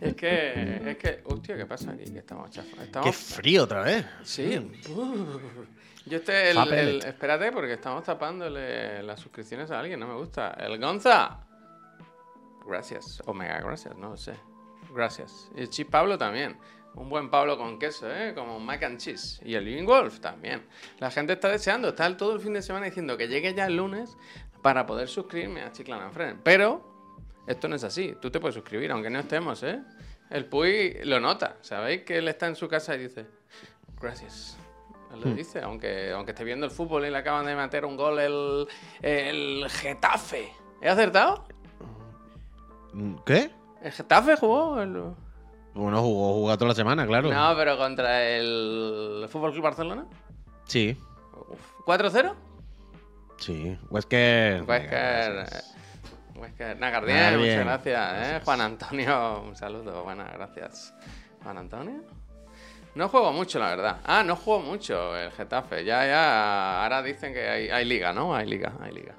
[0.00, 2.04] es que, es que, hostia, ¿qué pasa aquí?
[2.04, 2.72] Que estamos chafos.
[2.74, 4.04] Qué Estamos, frío otra vez.
[4.22, 4.70] sí.
[6.08, 6.88] Yo este, el, Papel.
[6.88, 10.50] el- espérate, porque estamos tapándole las suscripciones a alguien, no me gusta.
[10.52, 11.40] El Gonza.
[12.64, 13.20] Gracias.
[13.26, 14.34] Omega, gracias, no lo sé.
[14.94, 15.50] Gracias.
[15.56, 16.56] Y el Chip Pablo también.
[16.94, 18.32] Un buen Pablo con queso, ¿eh?
[18.36, 19.40] Como mac and cheese.
[19.44, 20.64] Y el Living Wolf también.
[20.98, 23.76] La gente está deseando, está todo el fin de semana diciendo que llegue ya el
[23.76, 24.16] lunes
[24.66, 26.40] para poder suscribirme a Chiclan and Friends.
[26.42, 26.82] Pero
[27.46, 28.16] esto no es así.
[28.20, 29.80] Tú te puedes suscribir, aunque no estemos, ¿eh?
[30.28, 31.58] El Puy lo nota.
[31.60, 33.26] ¿Sabéis que él está en su casa y dice,
[34.00, 34.58] gracias?
[35.14, 37.96] Él lo dice, aunque, aunque esté viendo el fútbol y le acaban de meter un
[37.96, 38.66] gol el,
[39.02, 40.52] el Getafe.
[40.82, 41.44] ¿He acertado?
[42.92, 43.52] Mm, ¿Qué?
[43.82, 44.82] ¿El Getafe jugó?
[44.82, 45.00] El...
[45.74, 47.32] Bueno, jugó, jugó toda la semana, claro.
[47.32, 50.08] No, pero contra el Fútbol Club Barcelona.
[50.64, 50.98] Sí,
[51.50, 51.86] Uf.
[51.86, 52.34] ¿4-0?
[53.38, 53.78] Sí.
[53.90, 54.62] Wesker.
[54.62, 55.46] Wesker.
[56.34, 56.78] Wesker.
[56.78, 58.12] Nagardien, Nada, muchas gracias.
[58.12, 58.16] ¿eh?
[58.18, 58.44] Gracias.
[58.44, 60.04] Juan Antonio, un saludo.
[60.04, 60.94] Buenas, gracias.
[61.42, 62.02] Juan Antonio.
[62.94, 64.00] No juego mucho, la verdad.
[64.04, 65.84] Ah, no juego mucho el Getafe.
[65.84, 66.82] Ya, ya.
[66.82, 68.34] Ahora dicen que hay, hay liga, ¿no?
[68.34, 69.14] Hay liga, hay liga.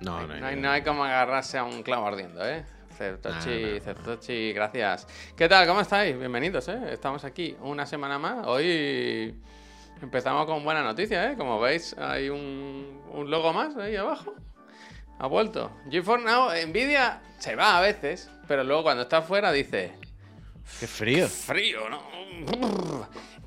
[0.00, 2.64] No, No no, hay, no, no hay como agarrarse a un clavo ardiendo, ¿eh?
[2.96, 3.80] Certochi.
[3.80, 5.06] Certochi, gracias.
[5.36, 5.66] ¿Qué tal?
[5.66, 6.18] ¿Cómo estáis?
[6.18, 6.78] Bienvenidos, ¿eh?
[6.90, 8.46] Estamos aquí una semana más.
[8.46, 9.40] Hoy
[10.02, 11.36] empezamos con buena noticia, ¿eh?
[11.36, 14.34] Como veis, hay un, un logo más ahí abajo.
[15.18, 15.70] Ha vuelto.
[15.90, 19.92] GeForce Now, Nvidia se va a veces, pero luego cuando está fuera dice...
[20.80, 21.28] Qué frío.
[21.28, 22.00] Frío, ¿no?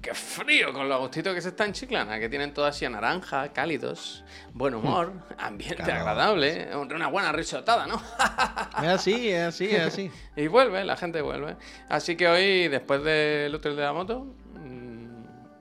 [0.02, 0.72] ¡Qué frío!
[0.74, 4.24] Con lo agustito que se está en Chiclana, que tienen todo así a naranja, cálidos,
[4.54, 6.00] buen humor, ambiente Claro.
[6.00, 8.02] agradable, una buena risotada, ¿no?
[8.82, 10.10] Es así, es así, es así.
[10.38, 11.58] y vuelve, la gente vuelve.
[11.90, 14.26] Así que hoy, después del hotel de la moto,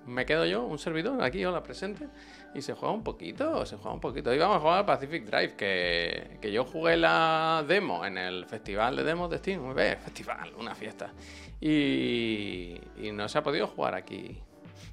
[0.09, 2.09] me quedo yo, un servidor, aquí, hola, presente,
[2.55, 4.31] y se juega un poquito, se juega un poquito.
[4.31, 8.97] Hoy vamos a jugar Pacific Drive, que, que yo jugué la demo en el festival
[8.97, 9.75] de demos de Steam.
[9.75, 11.13] Ve, festival, una fiesta.
[11.61, 14.39] Y, y no se ha podido jugar aquí.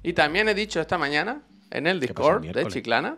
[0.02, 2.70] Y también he dicho esta mañana, en el ¿Qué pasa el Discord de?
[2.70, 3.16] Chiclana,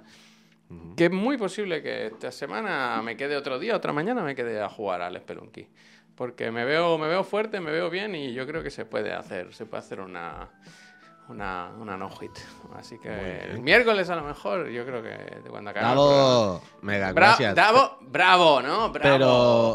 [0.97, 4.61] que es muy posible que esta semana me quede otro día, otra mañana me quede
[4.61, 5.67] a jugar al Spelunky.
[6.15, 9.13] Porque me veo, me veo fuerte, me veo bien y yo creo que se puede
[9.13, 10.51] hacer, se puede hacer una,
[11.29, 12.33] una, una no hit.
[12.77, 17.11] Así que el miércoles a lo mejor, yo creo que cuando acabe el Davo, mega,
[17.11, 17.55] Bra- gracias.
[17.55, 18.91] Davo, bravo, ¿no?
[18.91, 18.93] Bravo.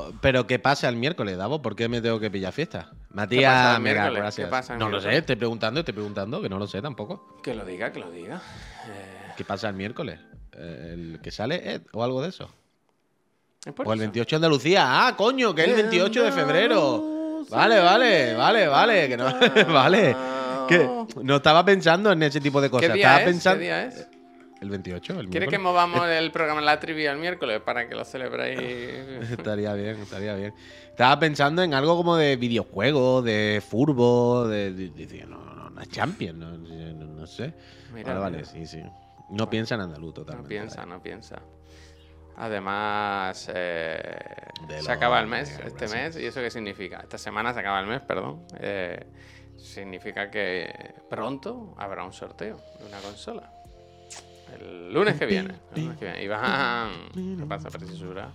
[0.07, 1.61] Pero, pero ¿qué pasa el miércoles, Davo?
[1.61, 2.91] ¿Por qué me tengo que pillar fiesta?
[3.11, 4.47] Matías, mega, gracias.
[4.47, 5.13] ¿Qué pasa no lo miércoles?
[5.13, 7.37] sé, estoy preguntando, estoy preguntando, que no lo sé tampoco.
[7.43, 8.41] Que lo diga, que lo diga.
[8.87, 10.19] Eh, ¿Qué pasa el miércoles?
[10.53, 12.49] Eh, ¿El que sale Ed o algo de eso?
[13.65, 14.11] es O el eso.
[14.11, 15.07] 28 de Andalucía.
[15.07, 17.43] Ah, coño, que es el 28 de febrero.
[17.49, 19.07] Vale, vale, vale, vale.
[19.09, 19.25] Que no,
[19.73, 20.15] vale.
[20.67, 20.89] Que
[21.23, 22.89] no estaba pensando en ese tipo de cosas.
[22.91, 23.31] ¿Qué estaba día es?
[23.31, 23.59] pensando.
[23.59, 24.07] ¿Qué día es?
[24.61, 27.95] El 28, el ¿Quieres que movamos el programa en la trivia el miércoles para que
[27.95, 28.59] lo celebréis?
[29.31, 30.53] Estaría bien, estaría bien.
[30.89, 34.71] Estaba pensando en algo como de videojuegos, de furbo, de.
[34.71, 37.53] de- de- no, no, no, Champions, no, no- no sé.
[37.93, 38.81] Mira, vale, vale, sí, sí.
[39.29, 40.49] No piensa en andaluz No totalmente.
[40.49, 41.41] piensa, no piensa.
[42.35, 44.01] Además, eh,
[44.79, 46.99] se acaba el mes, este mes, ¿y eso qué significa?
[47.01, 48.43] Esta semana se acaba el mes, perdón.
[48.59, 49.05] Eh,
[49.57, 53.51] significa que pronto habrá un sorteo de una consola.
[54.53, 55.55] El lunes que viene.
[55.73, 56.23] viene.
[56.23, 58.29] Iván, ¿qué pasa, preciosura?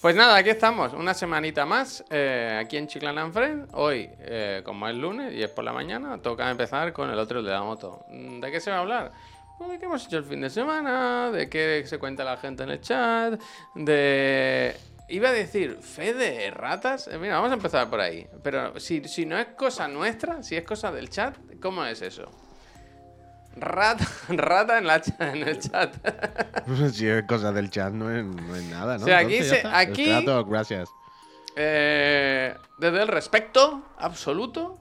[0.00, 3.68] Pues nada, aquí estamos, una semanita más, eh, aquí en Chiclana and Friends.
[3.74, 7.42] Hoy, eh, como es lunes y es por la mañana, toca empezar con el otro
[7.42, 8.06] de la moto.
[8.08, 9.12] Mm, ¿De qué se va a hablar?
[9.58, 12.62] Pues de qué hemos hecho el fin de semana, de qué se cuenta la gente
[12.62, 13.38] en el chat,
[13.74, 14.74] de...
[15.10, 17.08] Iba a decir, fe de ratas.
[17.08, 18.26] Eh, Mira, vamos a empezar por ahí.
[18.42, 22.30] Pero si, si no es cosa nuestra, si es cosa del chat, ¿cómo es eso?
[23.56, 25.94] Rata, rata en, la, en el chat.
[26.92, 29.04] si es cosa del chat, no es, no es nada, ¿no?
[29.04, 30.88] O sea, aquí Entonces, se- aquí- trato, gracias.
[31.56, 34.78] Eh, desde el respeto absoluto,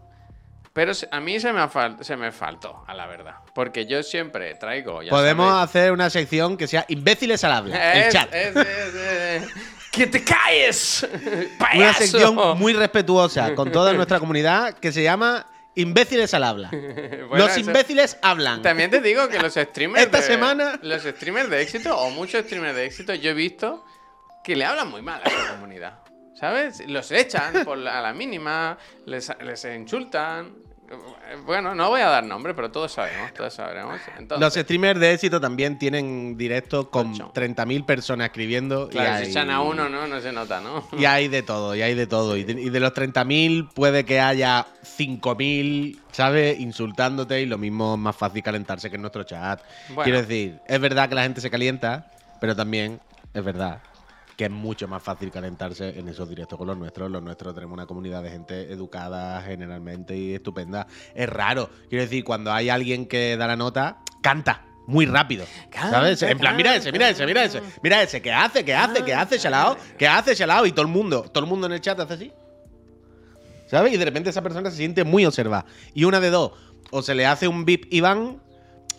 [0.72, 1.67] pero a mí se me,
[2.01, 3.35] se me faltó, a la verdad.
[3.56, 5.01] Porque yo siempre traigo.
[5.01, 7.94] ya Podemos sabéis- hacer una sección que sea imbéciles al habla.
[7.94, 8.29] el Es- chat.
[8.31, 9.49] es- es- es-
[9.91, 11.06] ¡Que te calles!
[11.12, 12.00] Una ¡Payaso!
[12.00, 15.46] sección muy respetuosa con toda nuestra comunidad que se llama
[15.76, 16.70] Imbéciles al habla.
[16.72, 18.62] Bueno, Los eso- imbéciles hablan.
[18.62, 20.06] También te digo que los streamers.
[20.06, 23.84] Esta de- semana- Los streamers de éxito, o muchos streamers de éxito, yo he visto
[24.44, 26.00] que le hablan muy mal a esa comunidad.
[26.40, 26.82] ¿Sabes?
[26.88, 30.53] Los echan por la, a la mínima, les, les insultan.
[31.46, 34.00] Bueno, no voy a dar nombre, pero todos sabemos, todos sabremos.
[34.18, 37.32] Entonces, Los streamers de éxito también tienen directos con Ocho.
[37.34, 38.90] 30.000 personas escribiendo.
[38.90, 40.08] claro, y si echan a uno, ¿no?
[40.08, 40.88] No se nota, ¿no?
[40.97, 42.36] Y hay de todo, y hay de todo.
[42.36, 46.59] Y de, y de los 30.000 puede que haya 5.000, ¿sabes?
[46.59, 49.62] Insultándote y lo mismo es más fácil calentarse que en nuestro chat.
[49.90, 50.03] Bueno.
[50.03, 52.12] Quiero decir, es verdad que la gente se calienta,
[52.42, 53.00] pero también
[53.34, 53.82] es verdad
[54.40, 57.12] que es mucho más fácil calentarse en esos directos con los nuestros.
[57.12, 60.88] Los nuestros tenemos una comunidad de gente educada generalmente y estupenda.
[61.14, 64.64] Es raro, quiero decir, cuando hay alguien que da la nota, canta.
[64.88, 66.22] Muy rápido, ¿sabes?
[66.22, 68.64] En plan, mira ese, mira ese, mira ese, mira ese, ¿qué hace?
[68.64, 69.03] ¿Qué hace?
[69.03, 69.76] ¿Qué hace, Shalao?
[69.97, 70.66] ¿Qué hace, Shalao?
[70.66, 72.32] Y todo el mundo, todo el mundo en el chat hace así.
[73.68, 73.94] ¿Sabes?
[73.94, 75.66] Y de repente esa persona se siente muy observada.
[75.94, 76.53] Y una de dos,
[76.92, 78.42] o se le hace un VIP Iván,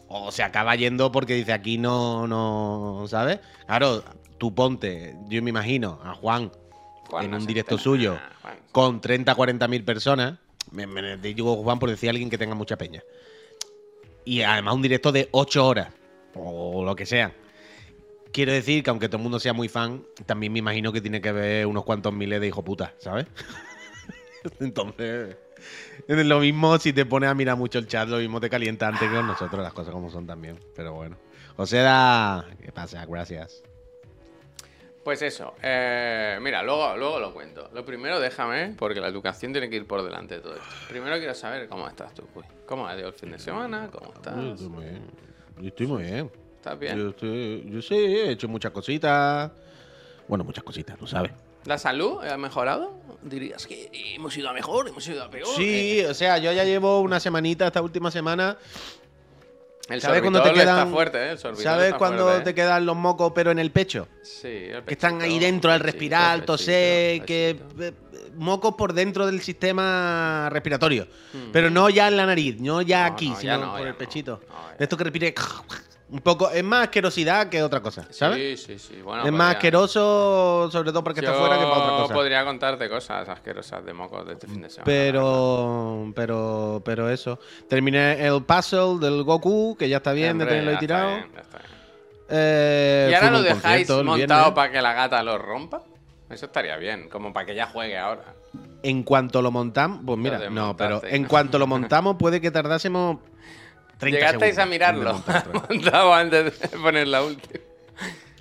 [0.06, 3.40] o se acaba yendo porque dice aquí no, no, ¿sabes?
[3.66, 4.04] Claro,
[4.40, 6.50] tú ponte, yo me imagino a Juan,
[7.08, 10.38] Juan, en un directo suyo Ah, con 30, 40 mil personas.
[10.72, 13.02] Me, me digo Juan por decir a alguien que tenga mucha peña.
[14.24, 15.92] Y además un directo de 8 horas,
[16.34, 17.34] o lo que sea.
[18.32, 21.20] Quiero decir que aunque todo el mundo sea muy fan, también me imagino que tiene
[21.20, 23.26] que ver unos cuantos miles de hijo puta, ¿sabes?
[24.60, 25.36] Entonces,
[26.08, 28.88] es lo mismo si te pones a mirar mucho el chat, lo mismo te calienta
[28.88, 30.58] antes que con nosotros, las cosas como son también.
[30.74, 31.16] Pero bueno.
[31.56, 32.46] José da.
[32.64, 33.04] ¿Qué pasa?
[33.04, 33.62] Gracias.
[35.04, 37.70] Pues eso, eh, mira, luego, luego lo cuento.
[37.72, 40.66] Lo primero, déjame, porque la educación tiene que ir por delante de todo esto.
[40.88, 42.46] Primero quiero saber cómo estás tú, pues.
[42.66, 43.88] ¿Cómo ha ido el fin de semana?
[43.90, 44.44] ¿Cómo Yo estás?
[44.44, 45.02] estoy muy bien.
[45.58, 46.30] Yo estoy muy bien.
[46.56, 46.98] ¿Estás bien?
[46.98, 49.50] Yo, estoy- yo sí, he hecho muchas cositas.
[50.28, 51.32] Bueno, muchas cositas, tú sabes.
[51.64, 52.92] ¿La salud ha mejorado?
[53.22, 55.48] Dirías que hemos ido a mejor, hemos ido a peor.
[55.56, 58.56] Sí, o sea, yo ya llevo una semanita, esta última semana.
[59.90, 61.30] El ¿Sabes cuando te sorbitol está quedan- fuerte, ¿eh?
[61.32, 62.54] El ¿Sabes cuando fuerte, te ¿eh?
[62.54, 64.06] quedan los mocos, pero en el pecho?
[64.22, 67.56] Sí, el Que están ahí pechito, dentro al pechito, respirar, pechito, toser, que.
[67.76, 67.84] pechito.
[67.84, 67.92] eh,
[68.36, 71.06] Mocos por dentro del sistema respiratorio.
[71.32, 71.50] Hmm.
[71.52, 73.86] Pero no ya en la nariz, no ya No, aquí, no, ya sino no, por
[73.86, 74.40] el pechito.
[74.78, 75.34] De esto que respire.
[76.10, 76.50] Un poco.
[76.50, 78.60] Es más asquerosidad que otra cosa, ¿sabes?
[78.60, 79.02] Sí, sí, sí.
[79.02, 82.14] Bueno, es más asqueroso, sobre todo porque está fuera, que para otra cosa.
[82.14, 84.84] podría contarte cosas asquerosas de mocos de este fin de semana.
[84.84, 87.38] Pero, pero, pero eso.
[87.68, 91.08] Terminé el puzzle del Goku, que ya está bien de tenerlo ahí ya está tirado.
[91.08, 91.70] bien, ya está bien.
[92.32, 95.82] Eh, ¿Y ahora lo dejáis montado para que la gata lo rompa?
[96.28, 98.34] Eso estaría bien, como para que ella juegue ahora.
[98.82, 103.18] En cuanto lo montamos, pues mira, no, pero en cuanto lo montamos puede que tardásemos
[103.18, 103.30] 30
[104.00, 104.70] Llegasteis a segundos en
[105.78, 107.60] mirarlo antes de poner la última.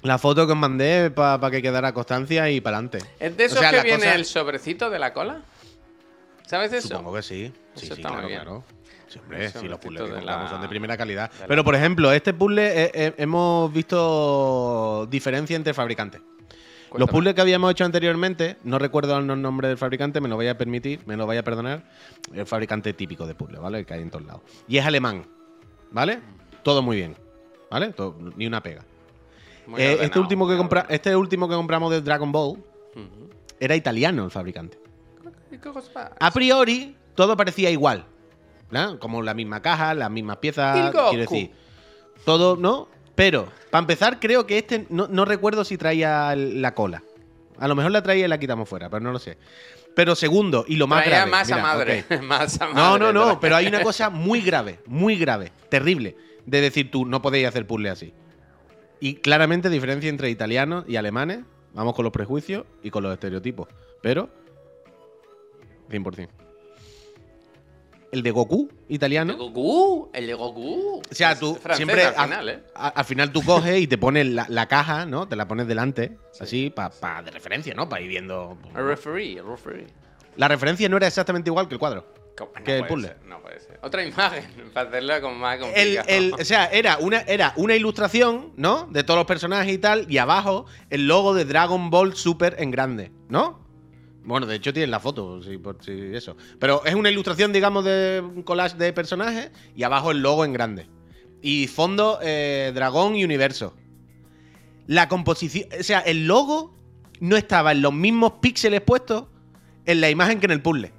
[0.01, 2.99] La foto que os mandé para que quedara constancia y para adelante.
[3.19, 5.41] ¿Es de O esos sea, que viene cosa- el sobrecito de la cola?
[6.47, 6.87] ¿Sabes eso?
[6.87, 7.51] Supongo que sí.
[7.75, 8.41] Sí, Eso sí, está muy claro, bien.
[8.41, 8.63] claro.
[9.09, 11.31] Sí, hombre, Eso, sí, los puzzles que poquito de compramos la- son de primera calidad.
[11.31, 16.21] de la- Pero, por ejemplo, este puzzle eh, eh, hemos visto diferencia entre fabricantes.
[16.95, 20.51] Los puzzles que habíamos hecho anteriormente, no recuerdo el nombre del fabricante, me lo vaya
[20.51, 21.83] a permitir, me lo vaya a perdonar.
[22.33, 23.79] El fabricante típico de puzzles, ¿vale?
[23.79, 24.41] El que hay en todos lados.
[24.67, 25.25] Y es alemán,
[25.91, 26.19] ¿vale?
[26.63, 27.15] Todo muy bien,
[27.69, 27.89] ¿vale?
[27.93, 28.83] Todo- ni una pega.
[29.67, 32.57] Muy Eh, ordenado, este, último que compra, este último que compramos de Dragon Ball
[33.59, 34.79] era italiano el fabricante.
[36.19, 38.05] A priori, todo parecía igual.
[38.71, 38.99] ¿verdad?
[38.99, 40.91] Como la misma caja, las mismas piezas.
[41.09, 41.51] Quiero decir,
[42.23, 42.87] todo, ¿no?
[43.15, 47.03] Pero, para empezar, creo que este, no, no recuerdo si traía la cola.
[47.57, 49.37] A lo mejor la traía y la quitamos fuera, pero no lo sé.
[49.95, 51.31] Pero segundo, y lo más Traía grave.
[51.31, 52.05] masa mira, madre.
[52.09, 52.21] ok.
[52.23, 53.39] masa No, madre no, no, traía.
[53.39, 56.15] pero hay una cosa muy grave, muy grave, terrible,
[56.45, 58.13] de decir tú, no podéis hacer puzzle así.
[59.01, 61.39] Y claramente diferencia entre italianos y alemanes,
[61.73, 63.67] vamos con los prejuicios y con los estereotipos,
[64.01, 64.29] pero
[65.89, 66.29] 100%.
[68.11, 70.99] El de Goku El italiano, de Goku, el de Goku.
[70.99, 72.59] o sea, tú francés siempre al a- final, ¿eh?
[72.75, 75.27] a- al final tú coges y te pones la, la caja, ¿no?
[75.27, 77.87] Te la pones delante, así, para de referencia, ¿no?
[77.87, 78.57] Para ir viendo.
[78.75, 79.87] El referee, el referee.
[80.37, 82.05] La referencia no era exactamente igual que el cuadro.
[82.63, 83.09] Que el puzzle.
[83.09, 83.77] ser, no puede ser.
[83.83, 86.07] Otra imagen, para hacerlo como más El, complicado.
[86.07, 88.87] el- o sea, era una, era una ilustración, ¿no?
[88.89, 92.71] De todos los personajes y tal, y abajo el logo de Dragon Ball Super en
[92.71, 93.67] grande, ¿no?
[94.29, 96.37] Bueno, de hecho tienes la foto, por si eso.
[96.59, 100.53] Pero es una ilustración, digamos, de un collage de personajes y abajo el logo en
[100.53, 100.85] grande.
[101.41, 103.73] Y fondo, eh, dragón y universo.
[104.85, 106.75] La composición, o sea, el logo
[107.19, 109.25] no estaba en los mismos píxeles puestos
[109.85, 110.93] en la imagen que en el puzzle.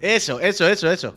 [0.00, 1.16] Eso, eso, eso, eso.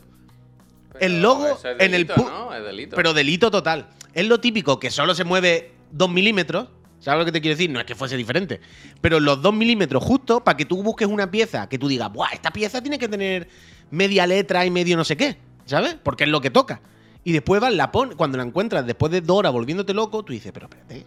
[0.92, 2.52] Pero el logo eso es en el delito, pu- ¿no?
[2.54, 2.96] Es delito.
[2.96, 3.88] Pero delito total.
[4.12, 6.68] Es lo típico que solo se mueve 2 milímetros.
[7.04, 7.68] ¿Sabes lo que te quiero decir?
[7.68, 8.62] No es que fuese diferente.
[9.02, 12.30] Pero los 2 milímetros justo para que tú busques una pieza que tú digas, ¡buah!
[12.32, 13.46] Esta pieza tiene que tener
[13.90, 15.36] media letra y medio no sé qué.
[15.66, 15.98] ¿Sabes?
[16.02, 16.80] Porque es lo que toca.
[17.22, 20.32] Y después vas, la pon, cuando la encuentras después de dos horas volviéndote loco, tú
[20.32, 21.04] dices, pero espérate.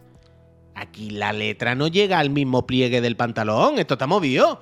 [0.76, 3.80] Aquí la letra no llega al mismo pliegue del pantalón.
[3.80, 4.62] Esto está movido.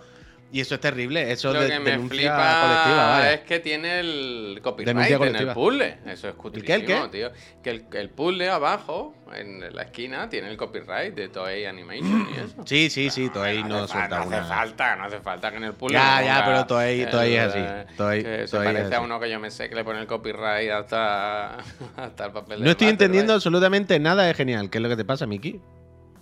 [0.52, 1.32] Y eso es terrible.
[1.32, 3.34] Eso Lo es de, que me flipa vaya.
[3.34, 5.98] es que tiene el copyright en el puzzle.
[6.06, 7.02] Eso es ¿El qué, el qué?
[7.12, 7.32] tío.
[7.62, 12.40] Que el, el puzzle abajo, en la esquina, tiene el copyright de Toei Animation y
[12.40, 12.56] eso.
[12.66, 13.30] Sí, sí, sí.
[13.30, 14.44] Toei no, no hace, suelta no hace una.
[14.46, 15.98] falta, no hace falta que en el puzzle.
[15.98, 17.60] Ya, ya, ponga pero Toei- Toei es así.
[17.98, 20.72] Toei- se Toei parece a uno que yo me sé que le pone el copyright
[20.72, 21.58] hasta,
[21.98, 24.70] hasta el papel de No estoy entendiendo absolutamente nada de genial.
[24.70, 25.60] ¿Qué es lo que te pasa, Miki?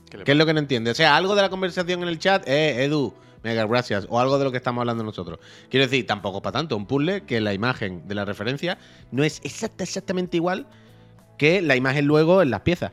[0.10, 0.90] ¿Qué ¿Qué es lo que no entiende?
[0.92, 3.14] O sea, algo de la conversación en el chat, eh, Edu,
[3.44, 5.40] mega gracias, o algo de lo que estamos hablando nosotros.
[5.70, 8.78] Quiero decir, tampoco es para tanto, un puzzle que la imagen de la referencia
[9.12, 10.68] no es exacta, exactamente igual
[11.38, 12.92] que la imagen luego en las piezas.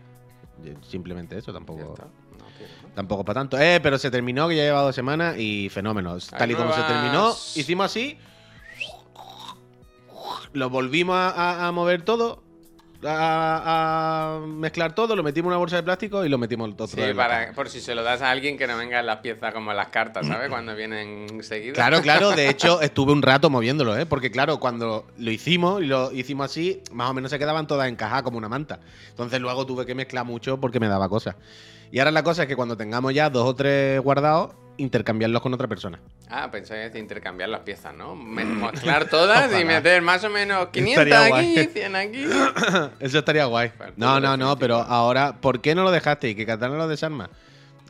[0.83, 1.95] Simplemente eso, tampoco.
[1.99, 2.21] No
[2.95, 3.59] tampoco para tanto.
[3.59, 6.33] Eh, pero se terminó, que ya lleva dos semanas y fenómenos.
[6.33, 8.19] Hay Tal y como se terminó, hicimos así,
[10.53, 12.43] lo volvimos a mover todo.
[13.05, 16.87] A, a mezclar todo, lo metimos en una bolsa de plástico y lo metimos todo
[16.87, 19.55] Sí, para, por si se lo das a alguien que no venga en las piezas
[19.55, 20.49] como en las cartas, ¿sabes?
[20.51, 21.75] Cuando vienen seguidas.
[21.75, 24.05] Claro, claro, de hecho estuve un rato moviéndolo, ¿eh?
[24.05, 27.89] Porque claro, cuando lo hicimos y lo hicimos así, más o menos se quedaban todas
[27.89, 28.81] encajadas como una manta.
[29.09, 31.37] Entonces luego tuve que mezclar mucho porque me daba cosas.
[31.93, 35.53] Y ahora la cosa es que cuando tengamos ya dos o tres guardados, intercambiarlos con
[35.55, 35.99] otra persona.
[36.29, 38.15] Ah, pensé que intercambiar las piezas, ¿no?
[38.17, 41.67] Me- Mezclar todas y meter más o menos 500 Estaría aquí, guay.
[41.67, 42.25] 100 aquí.
[43.01, 43.73] Eso estaría guay.
[43.97, 46.29] No, no, no, pero ahora, ¿por qué no lo dejaste?
[46.31, 47.31] ¿Y que Katana lo desarma?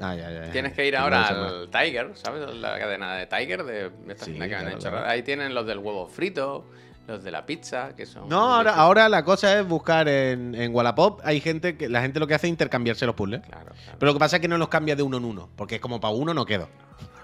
[0.03, 0.53] Ah, ya, ya, ya.
[0.53, 2.55] Tienes que ir ahora al Tiger, ¿sabes?
[2.55, 4.91] La cadena de Tiger, de esta Sí, que han claro, hecho.
[4.91, 5.07] claro.
[5.07, 6.65] Ahí tienen los del huevo frito,
[7.07, 8.29] los de la pizza, que son.
[8.29, 11.21] No, ahora, ahora la cosa es buscar en, en Wallapop.
[11.25, 13.41] Hay gente que la gente lo que hace es intercambiarse los puzzles.
[13.41, 13.99] Claro, claro.
[13.99, 15.81] Pero lo que pasa es que no los cambia de uno en uno, porque es
[15.81, 16.69] como para uno no quedo.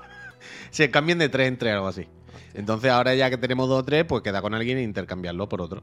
[0.71, 2.09] Se cambian de tres en tres, algo así.
[2.55, 5.61] Entonces ahora ya que tenemos dos o tres, pues queda con alguien e intercambiarlo por
[5.61, 5.83] otro.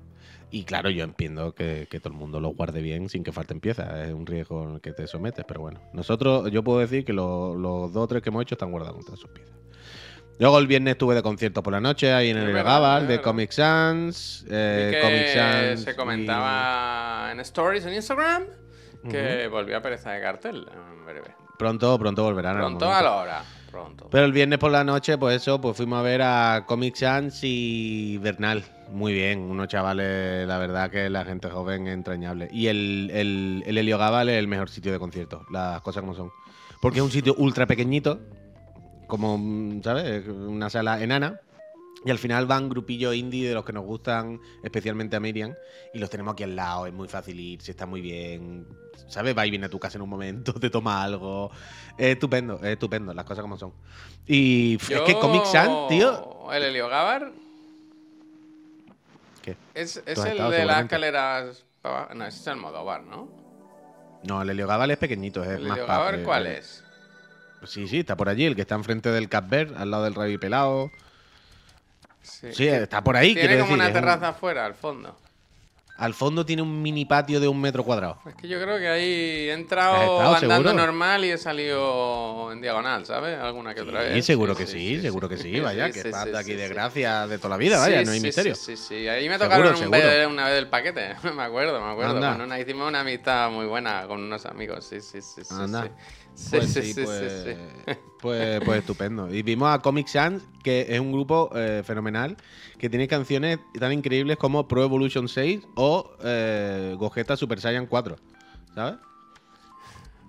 [0.49, 3.59] Y claro, yo entiendo que, que todo el mundo lo guarde bien sin que falten
[3.59, 4.07] piezas.
[4.07, 5.79] Es un riesgo en el que te sometes, pero bueno.
[5.93, 9.05] Nosotros, yo puedo decir que lo- los dos o tres que hemos hecho están guardados
[9.05, 9.55] todas sus piezas.
[10.39, 13.21] Luego el viernes estuve de concierto por la noche ahí en el Gabal, es de.
[13.21, 14.45] Comic Sans.
[14.49, 18.43] Eh, Comic Sans se y- comentaba en stories en Instagram
[19.09, 21.35] que volvió a pereza de cartel en breve.
[21.57, 22.57] Pronto, pronto volverán.
[22.57, 23.43] Pronto a la hora.
[23.69, 24.07] Pronto.
[24.11, 27.39] Pero el viernes por la noche, pues eso, pues fuimos a ver a Comic Sans
[27.43, 28.63] y Bernal.
[28.91, 32.47] Muy bien, unos chavales, la verdad que la gente joven es entrañable.
[32.51, 36.13] Y el, el, el Helio Gabal es el mejor sitio de conciertos, las cosas como
[36.13, 36.31] son.
[36.81, 38.19] Porque es un sitio ultra pequeñito,
[39.07, 40.27] como, mm, ¿sabes?
[40.27, 41.39] Una sala enana.
[42.05, 45.53] Y al final van grupillos indie de los que nos gustan, especialmente a Miriam,
[45.93, 48.67] y los tenemos aquí al lado, es muy fácil ir, se está muy bien,
[49.07, 49.37] ¿sabes?
[49.37, 51.49] Va y viene a tu casa en un momento, te toma algo.
[51.97, 53.71] Es estupendo, es estupendo, las cosas como son.
[54.27, 56.51] Y f- es que Yo- Comic Sans, tío.
[56.51, 57.31] El Helio Gabar
[59.41, 59.55] ¿Qué?
[59.73, 61.65] es, es el de las escaleras.
[62.15, 63.29] No, ese es el Almodóvar, ¿no?
[64.23, 66.83] No, el Helio Gabal es pequeñito, es ¿El más Helio pub, Gabar eh, cuál es?
[67.65, 70.37] Sí, sí, está por allí, el que está enfrente del Capver, al lado del Rabi
[70.37, 70.91] Pelado.
[72.21, 75.17] Sí, que está por ahí, Tiene como decir, una un- terraza afuera, al fondo.
[75.95, 78.17] Al fondo tiene un mini patio de un metro cuadrado.
[78.27, 79.03] Es que yo creo que ahí
[79.47, 80.73] he ¿Has entrado andando seguro?
[80.85, 83.37] normal y he salido en diagonal, ¿sabes?
[83.39, 84.25] Alguna que otra Sí, vez.
[84.25, 86.67] seguro que sí, seguro que sí, vaya, que sí, es sí, de aquí sí, de
[86.67, 86.73] sí.
[86.73, 88.55] gracia de toda la vida, vaya, Sí, no hay sí, misterio.
[88.55, 89.07] Sí, sí, sí.
[89.07, 89.99] Ahí me Seguro, tocaron un seguro.
[89.99, 91.15] vez- una vez del paquete.
[91.35, 92.15] me acuerdo, me acuerdo.
[92.15, 92.31] Anda.
[92.31, 94.85] Con una, hicimos una amistad muy buena con unos amigos.
[94.85, 95.43] Sí, sí, sí.
[95.43, 95.83] sí, Anda.
[95.83, 95.89] sí.
[96.35, 99.33] Sí, Pues sí, sí, sí, pues, sí, pues, pues estupendo.
[99.33, 102.37] Y vimos a Comic Sans, que es un grupo eh, fenomenal,
[102.77, 108.17] que tiene canciones tan increíbles como Pro Evolution 6 o eh, Gogeta Super Saiyan 4,
[108.73, 108.95] ¿sabes?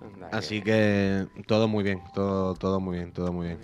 [0.01, 1.27] Anda, Así que...
[1.35, 3.59] que todo muy bien, todo, todo muy bien, todo muy bien.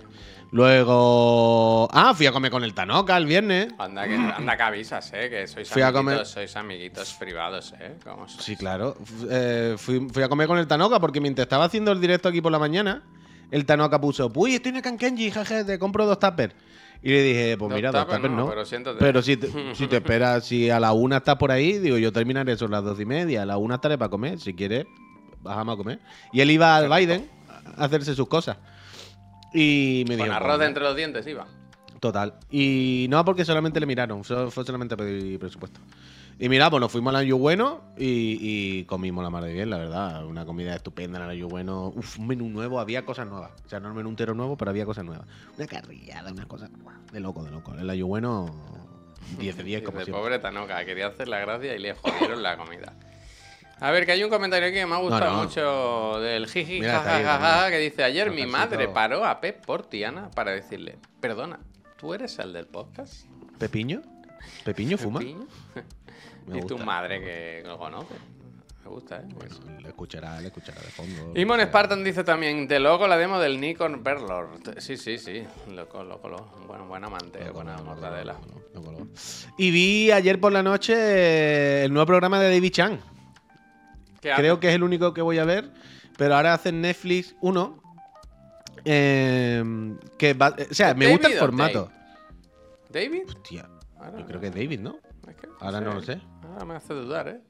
[0.52, 1.88] Luego...
[1.92, 3.68] Ah, fui a comer con el Tanoka el viernes.
[3.78, 5.28] Anda que, anda que avisas, ¿eh?
[5.30, 7.96] Que sois Fui a amiguitos, comer- sois amiguitos privados, ¿eh?
[8.04, 8.44] ¿Cómo sois?
[8.44, 8.96] Sí, claro.
[9.30, 12.40] Eh, fui, fui a comer con el Tanoka porque mientras estaba haciendo el directo aquí
[12.40, 13.02] por la mañana,
[13.50, 16.54] el Tanoka puso, uy, estoy en el Kankenji, jaja, te compro dos tuppers.
[17.02, 18.48] Y le dije, pues mira, dos tuppers no, no.
[18.48, 18.98] pero siéntate.
[18.98, 22.12] Pero si te, si te esperas, si a la una estás por ahí, digo, yo
[22.12, 23.42] terminaré eso a las dos y media.
[23.42, 24.38] A la una estaré para comer.
[24.38, 24.84] Si quieres,
[25.40, 25.98] bajamos a comer.
[26.30, 27.28] Y él iba al Biden
[27.76, 28.58] a hacerse sus cosas.
[29.54, 31.46] Y me Con dijo, arroz "Pues, entre los dientes iba.
[32.00, 32.34] Total.
[32.50, 34.24] Y no, porque solamente le miraron.
[34.24, 35.80] Fue solamente a pedir presupuesto.
[36.38, 39.70] Y mira, pues nos fuimos al Año Bueno y, y comimos la mar de bien,
[39.70, 40.26] la verdad.
[40.26, 41.92] Una comida estupenda en el Año Bueno.
[41.94, 43.52] Uf, un menú nuevo, había cosas nuevas.
[43.64, 45.26] O sea, no un menú entero nuevo, pero había cosas nuevas.
[45.56, 46.68] Una carrillada, una cosa
[47.12, 47.74] de loco, de loco.
[47.74, 48.46] El Año Bueno,
[49.38, 50.20] 10 de 10 como Dice, siempre.
[50.22, 52.94] pobre Tanoka, quería hacer la gracia y le jodieron la comida.
[53.82, 55.42] A ver, que hay un comentario aquí que me ha gustado no.
[55.42, 57.72] mucho del jiji Mira, ahí, también.
[57.72, 61.58] que dice, ayer mi madre paró a Pep por Tiana para decirle, perdona,
[61.98, 63.26] ¿tú eres el del podcast?
[63.58, 64.00] ¿Pepiño?
[64.64, 65.18] ¿Pepiño fuma?
[65.18, 65.46] Pepiño?".
[66.46, 68.14] Me y tu madre que lo conoce.
[68.84, 69.24] Me gusta, ¿eh?
[69.34, 71.32] Bueno, le escuchará, le escuchará de fondo.
[71.38, 74.78] Imon Spartan dice también, de loco la demo del Nikon Berlord.
[74.78, 76.64] Sí, sí, sí, loco, loco, loco.
[76.68, 78.36] Bueno, buen amante, loco, buena loco, mortadela.
[78.74, 79.08] loco.
[79.58, 83.11] Y vi ayer por la noche el nuevo programa de David Chan.
[84.22, 85.70] ¿Qué Creo que es el único que voy a ver,
[86.16, 87.82] pero ahora hacen Netflix uno.
[88.84, 89.62] eh,
[90.18, 91.90] que va- o sea, me gusta el ¿David formato.
[92.88, 93.22] ¿David?
[93.28, 94.96] Hostia, Ahora yo no creo que es David, ¿no?
[95.28, 96.20] Es que Ahora no lo sé.
[96.42, 97.40] Ahora me hace dudar, ¿eh?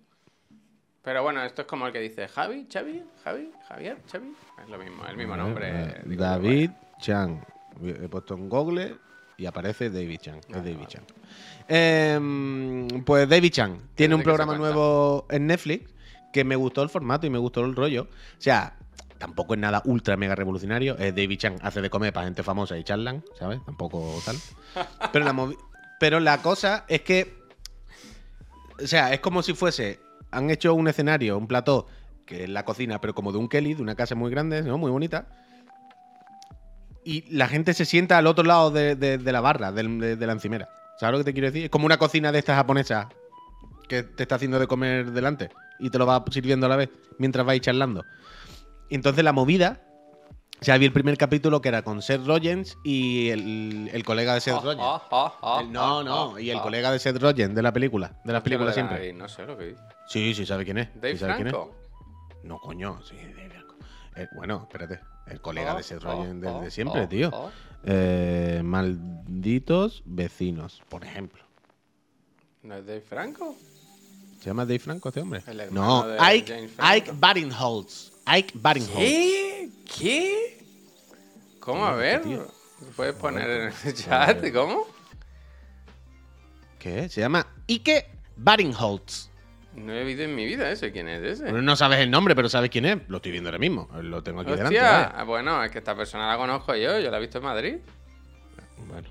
[1.02, 4.32] Pero bueno, esto es como el que dice Javi, Xavi, Javi, Javier, Xavi.
[4.62, 5.70] Es lo mismo, el mismo ver, nombre.
[5.70, 7.44] eh, David Chan.
[7.82, 8.96] He puesto en Google
[9.38, 10.38] y aparece David Chan.
[10.38, 10.86] Es Vale, David.
[10.86, 11.02] Chan.
[11.66, 15.91] Em, pues David Chan tiene un programa nuevo en Netflix
[16.32, 18.02] que me gustó el formato y me gustó el rollo.
[18.04, 18.76] O sea,
[19.18, 20.96] tampoco es nada ultra mega revolucionario.
[20.98, 23.64] Es David Chan hace de comer para gente famosa y charlan, ¿sabes?
[23.64, 24.36] Tampoco tal.
[25.12, 25.48] Pero la,
[26.00, 27.40] pero la cosa es que.
[28.82, 30.00] O sea, es como si fuese.
[30.30, 31.86] Han hecho un escenario, un plató,
[32.24, 34.78] que es la cocina, pero como de un Kelly, de una casa muy grande, ¿no?
[34.78, 35.26] Muy bonita.
[37.04, 40.32] Y la gente se sienta al otro lado de, de- la barra, de, de la
[40.32, 40.68] encimera.
[40.98, 41.64] ¿Sabes lo que te quiero decir?
[41.64, 43.06] Es como una cocina de estas japonesas
[43.88, 46.90] que te está haciendo de comer delante y te lo va sirviendo a la vez
[47.18, 48.04] mientras vais charlando.
[48.88, 49.80] Y entonces la movida.
[50.60, 54.34] O sea, vi el primer capítulo que era con Seth Rollins y el, el colega
[54.34, 54.82] de Seth Ah, Rollins.
[54.84, 58.32] ah, ah, El- no, no, y el colega de Seth Rogen de la película, de
[58.32, 59.12] las ¿Qué películas siempre.
[59.12, 59.74] No sé lo que.
[60.06, 60.94] Sí, sí, sabe quién es.
[60.94, 61.52] Dave sí sabe quién es.
[61.52, 61.74] Franco.
[62.44, 63.74] No, coño, sí, Dave Franco.
[64.14, 65.00] Eh, bueno, espérate.
[65.26, 66.24] El colega de Seth ah,
[66.62, 67.30] de siempre, tío.
[67.82, 71.42] Eh, malditos vecinos, por ejemplo.
[72.62, 73.56] ¿No es Dave Franco?
[74.42, 75.40] ¿Se llama Dave Franco este hombre?
[75.70, 76.68] No, Ike.
[76.76, 78.10] Ike Barinholtz.
[78.26, 78.96] Ike Barinholtz.
[78.98, 79.68] ¿Qué?
[79.98, 80.64] ¿Qué?
[81.60, 81.86] ¿Cómo?
[81.86, 82.22] A ver.
[82.96, 84.44] ¿Puedes poner en el chat?
[84.52, 84.84] ¿Cómo?
[86.80, 87.08] ¿Qué?
[87.08, 88.06] Se llama Ike
[88.36, 89.30] Barinholtz.
[89.76, 90.90] No he visto en mi vida ese.
[90.90, 91.52] ¿Quién es ese?
[91.52, 92.98] No sabes el nombre, pero sabes quién es.
[93.06, 93.88] Lo estoy viendo ahora mismo.
[94.02, 94.76] Lo tengo aquí delante.
[94.76, 94.90] Hostia.
[94.90, 95.12] vaya.
[95.14, 96.98] Ah, Bueno, es que esta persona la conozco yo.
[96.98, 97.76] Yo la he visto en Madrid.
[98.88, 99.08] Bueno.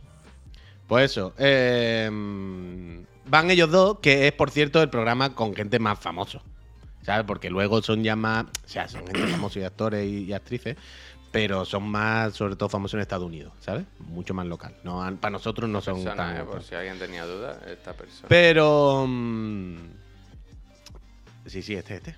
[0.89, 1.33] Pues eso.
[1.37, 2.09] eh,
[3.31, 6.41] van ellos dos, que es, por cierto, el programa con gente más famoso.
[7.03, 7.25] ¿Sabes?
[7.25, 8.43] Porque luego son ya más.
[8.43, 10.77] O sea, son gente famosa y actores y, y actrices.
[11.31, 13.85] Pero son más, sobre todo, famosos en Estados Unidos, ¿sabes?
[13.99, 14.75] Mucho más local.
[14.83, 16.37] No, han- para nosotros no son Persona, tan.
[16.41, 18.25] eh, por si alguien tenía dudas, esta persona.
[18.27, 19.05] Pero.
[19.07, 19.75] mm,
[21.47, 22.15] sí, sí, este, este.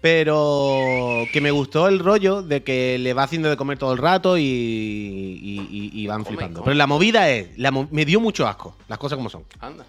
[0.00, 3.98] Pero que me gustó el rollo de que le va haciendo de comer todo el
[3.98, 6.60] rato y, y- y- y van Come, flipando.
[6.60, 6.64] come.
[6.66, 9.44] Pero la movida es, la me dio mucho asco, las cosas como son.
[9.60, 9.86] Anda.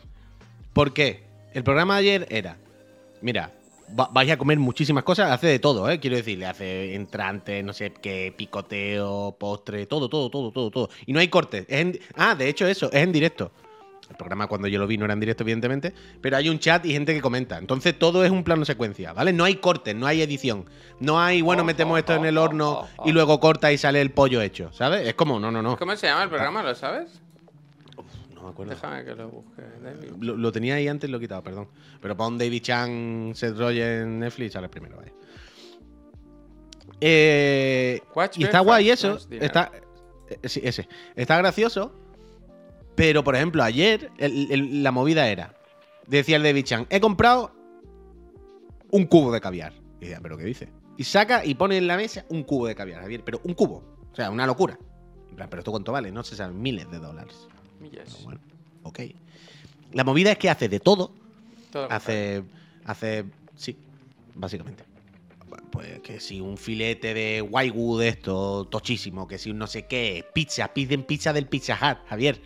[0.76, 1.24] ¿Por qué?
[1.54, 2.58] El programa de ayer era,
[3.22, 3.54] mira,
[3.98, 6.02] va- vais a comer muchísimas cosas, hace de todo, ¿eh?
[6.02, 10.90] Quiero decir, le hace entrante, no sé qué, picoteo, postre, todo, todo, todo, todo, todo.
[11.06, 11.66] Y no hay cortes.
[11.70, 13.54] Es en- ah, de hecho eso, es en directo.
[14.10, 16.86] El programa cuando yo lo vi no era en directo, evidentemente, pero hay un chat
[16.86, 17.58] y gente que comenta.
[17.58, 19.32] Entonces todo es un plano secuencia, ¿vale?
[19.32, 20.66] No hay cortes, no hay edición.
[21.00, 23.08] No hay, bueno, Oh, metemos oh, esto en el oh, horno oh, oh.
[23.10, 25.08] y luego corta y sale el pollo hecho, ¿sabes?
[25.08, 25.78] Es como, no, no, no.
[25.78, 26.62] ¿Cómo se llama el programa?
[26.62, 27.22] ¿Lo sabes?
[28.46, 28.74] No me acuerdo.
[28.76, 29.62] Déjame que lo busque.
[29.84, 30.12] David.
[30.20, 31.68] Lo, lo tenía ahí antes lo he quitado, perdón.
[32.00, 35.12] Pero pon David Chan, Seth Rogen, Netflix, sale primero, vaya.
[37.02, 38.02] Eh,
[38.36, 39.18] y está guay eso.
[39.32, 39.72] Está,
[40.30, 40.88] eh, sí, ese.
[41.16, 41.92] Está gracioso.
[42.96, 45.56] Pero, por ejemplo, ayer el- el- la movida era.
[46.08, 47.52] Decía el David Chan, he comprado
[48.92, 49.74] un cubo de caviar.
[50.00, 50.70] Y decía, ¿pero qué dice?
[50.98, 53.24] Y saca y pone en la mesa un cubo de caviar, Javier.
[53.26, 53.84] Pero un cubo.
[54.12, 54.78] O sea, una locura.
[55.30, 56.12] En plan, ¿pero esto cuánto vale?
[56.12, 57.48] No se saben, miles de dólares.
[57.80, 58.06] Millas.
[58.06, 58.40] Pero bueno,
[58.84, 59.00] ok.
[59.94, 61.12] La movida es que hace de todo.
[61.72, 62.44] Todo Hace.
[62.86, 63.26] Hace.
[63.56, 63.76] Sí,
[64.34, 64.84] básicamente.
[65.72, 69.86] Pues que si un filete de Wagyu de esto, tochísimo, que si un no sé
[69.86, 72.42] qué, pizza, piden pizza del Pizza Hut, Javier.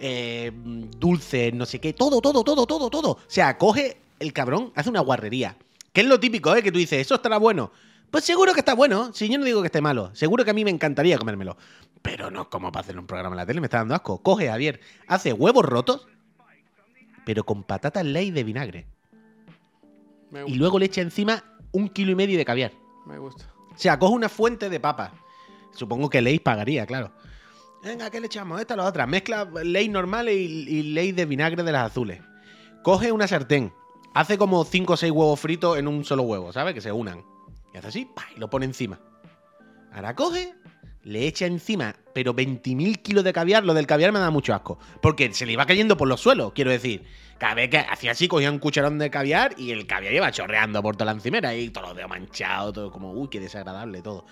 [0.00, 3.10] Eh, dulce, no sé qué, todo, todo, todo, todo, todo.
[3.12, 5.56] O sea, coge el cabrón, hace una guarrería.
[5.92, 6.62] Que es lo típico, ¿eh?
[6.62, 7.70] Que tú dices, eso estará bueno.
[8.14, 9.12] Pues seguro que está bueno.
[9.12, 11.56] Si yo no digo que esté malo, seguro que a mí me encantaría comérmelo.
[12.00, 14.22] Pero no como para hacer un programa en la tele, me está dando asco.
[14.22, 16.06] Coge, Javier, hace huevos rotos,
[17.26, 18.86] pero con patatas ley de vinagre.
[20.30, 22.70] Me Y luego le echa encima un kilo y medio de caviar.
[23.04, 23.52] Me gusta.
[23.74, 25.10] O sea, coge una fuente de papas.
[25.72, 27.10] Supongo que Leis pagaría, claro.
[27.82, 28.60] Venga, ¿qué le echamos?
[28.60, 29.08] Esta, la otra.
[29.08, 32.22] Mezcla ley normal y, y ley de vinagre de las azules.
[32.84, 33.74] Coge una sartén.
[34.14, 36.74] Hace como 5 o 6 huevos fritos en un solo huevo, ¿sabes?
[36.74, 37.33] Que se unan.
[37.74, 38.24] Y hace así, ¡pa!
[38.34, 39.00] y lo pone encima.
[39.92, 40.54] Ahora coge,
[41.02, 43.64] le echa encima, pero 20.000 kilos de caviar.
[43.64, 44.78] Lo del caviar me da mucho asco.
[45.02, 47.04] Porque se le iba cayendo por los suelos, quiero decir.
[47.38, 50.80] Cada vez que hacía así, cogía un cucharón de caviar y el caviar iba chorreando
[50.82, 54.24] por toda la encimera y todo lo dedos manchado, todo como, uy, qué desagradable todo.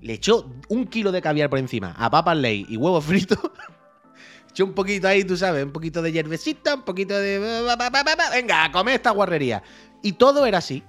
[0.00, 3.38] Le echó un kilo de caviar por encima a papas ley y huevos fritos.
[4.50, 7.38] echó un poquito ahí, tú sabes, un poquito de hierbecita, un poquito de.
[8.32, 9.62] Venga, a comer esta guarrería.
[10.02, 10.82] Y todo era así.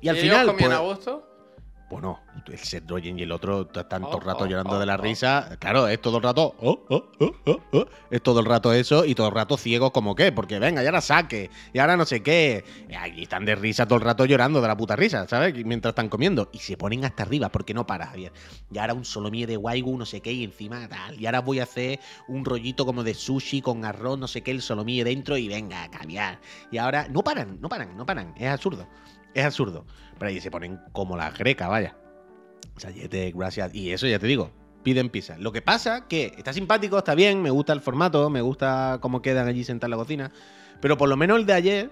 [0.00, 0.46] Y al ellos final.
[0.46, 1.28] comían pues, a gusto?
[1.90, 4.84] Bueno, el Seth Rogen y el otro están todo el rato Oh, oh, llorando de
[4.84, 5.02] la oh, oh.
[5.02, 5.56] risa.
[5.58, 6.54] Claro, es todo el rato.
[6.60, 7.86] oh, oh, oh, oh, oh.
[8.10, 10.30] Es todo el rato eso y todo el rato ciegos como qué.
[10.30, 11.50] Porque venga, y ahora saque.
[11.72, 12.62] Y ahora no sé qué.
[12.90, 15.54] Y ahí están de risa todo el rato llorando de la puta risa, ¿sabes?
[15.64, 16.50] Mientras están comiendo.
[16.52, 18.32] Y se ponen hasta arriba porque no para, Javier.
[18.70, 21.18] Y ahora un solomie de waigu, no sé qué, y encima tal.
[21.18, 24.50] Y ahora voy a hacer un rollito como de sushi con arroz, no sé qué,
[24.50, 26.38] el solomie dentro y venga, a cambiar.
[26.70, 28.34] Y ahora no paran, no paran, no paran.
[28.36, 28.86] Es absurdo.
[29.34, 29.84] Es absurdo.
[30.18, 31.96] Pero ahí se ponen como las grecas, vaya.
[32.76, 33.74] Sayete, gracias.
[33.74, 34.50] Y eso ya te digo,
[34.82, 35.36] piden pizza.
[35.38, 39.22] Lo que pasa que está simpático, está bien, me gusta el formato, me gusta cómo
[39.22, 40.32] quedan allí sentados en la cocina.
[40.80, 41.90] Pero por lo menos el de ayer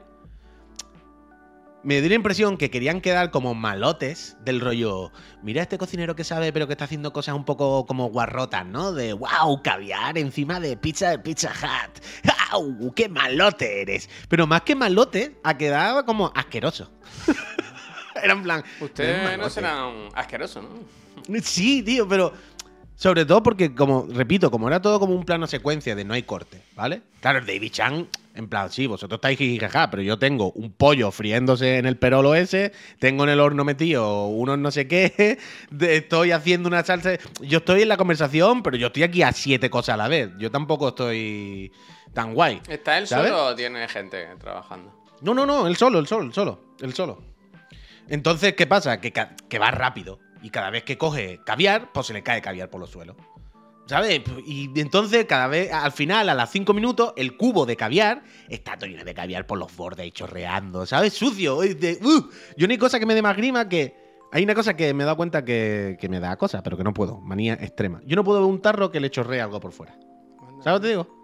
[1.87, 5.13] me dio la impresión que querían quedar como malotes del rollo.
[5.43, 8.93] Mira este cocinero que sabe, pero que está haciendo cosas un poco como guarrotas, ¿no?
[8.93, 12.03] De wow, caviar encima de pizza de Pizza Hut.
[12.51, 12.93] ¡Au!
[12.93, 14.11] ¡Qué malote eres!
[14.29, 16.91] Pero más que malote, ha quedado como asqueroso.
[18.21, 18.65] Era en plan.
[18.77, 19.51] "Es Usted no malote".
[19.51, 21.41] será un asqueroso, ¿no?
[21.41, 22.33] Sí, tío, pero
[22.97, 26.23] sobre todo porque, como, repito, como era todo como un plano secuencia de no hay
[26.25, 27.03] corte, ¿vale?
[27.21, 31.79] Claro, David Chan, en plan, sí, vosotros estáis jijijaja, pero yo tengo un pollo friéndose
[31.79, 35.39] en el perolo ese, tengo en el horno metido unos no sé qué,
[35.81, 37.13] estoy haciendo una salsa.
[37.41, 40.31] Yo estoy en la conversación, pero yo estoy aquí a siete cosas a la vez.
[40.39, 41.73] Yo tampoco estoy
[42.13, 42.61] tan guay.
[42.69, 43.31] ¿Está él ¿Sabes?
[43.31, 44.93] solo o tiene gente trabajando?
[45.21, 47.23] No, no, no, el solo, el solo, el solo, el solo.
[48.09, 49.01] Entonces, ¿qué pasa?
[49.01, 50.19] Que, que va rápido.
[50.43, 53.17] Y cada vez que coge caviar, pues se le cae caviar por los suelos.
[53.87, 54.21] ¿Sabes?
[54.45, 58.77] Y entonces, cada vez, al final, a las 5 minutos, el cubo de caviar está
[58.77, 61.13] lleno de caviar por los bordes y chorreando, ¿sabes?
[61.15, 61.61] Sucio.
[61.61, 62.29] de- ¡uh!
[62.57, 63.95] Yo no hay cosa que me dé más grima que.
[64.33, 66.83] Hay una cosa que me he dado cuenta que, que me da cosa, pero que
[66.83, 67.21] no puedo.
[67.21, 68.01] Manía extrema.
[68.05, 69.97] Yo no puedo ver un tarro que le chorree algo por fuera.
[70.65, 71.17] ¿Sabes lo que te digo?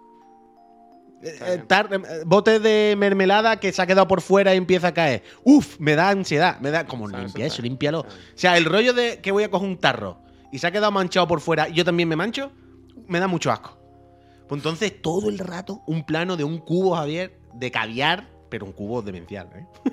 [1.21, 4.93] Eh, tar- eh, bote de mermelada que se ha quedado por fuera y empieza a
[4.93, 5.23] caer.
[5.43, 6.59] Uf, me da ansiedad.
[6.59, 7.99] Me da como limpia eso, límpialo.
[8.01, 10.22] O sea, el rollo de que voy a coger un tarro
[10.53, 12.51] y se ha quedado manchado por fuera y yo también me mancho,
[13.07, 13.75] me da mucho asco.
[14.47, 18.71] Pues entonces, todo el rato, un plano de un cubo, Javier, de caviar, pero un
[18.71, 19.65] cubo demencial, ¿eh?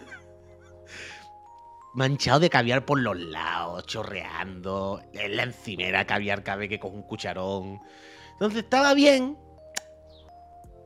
[1.94, 5.00] Manchado de caviar por los lados, chorreando.
[5.14, 7.80] En la encimera caviar cabe que con un cucharón.
[8.32, 9.38] Entonces estaba bien,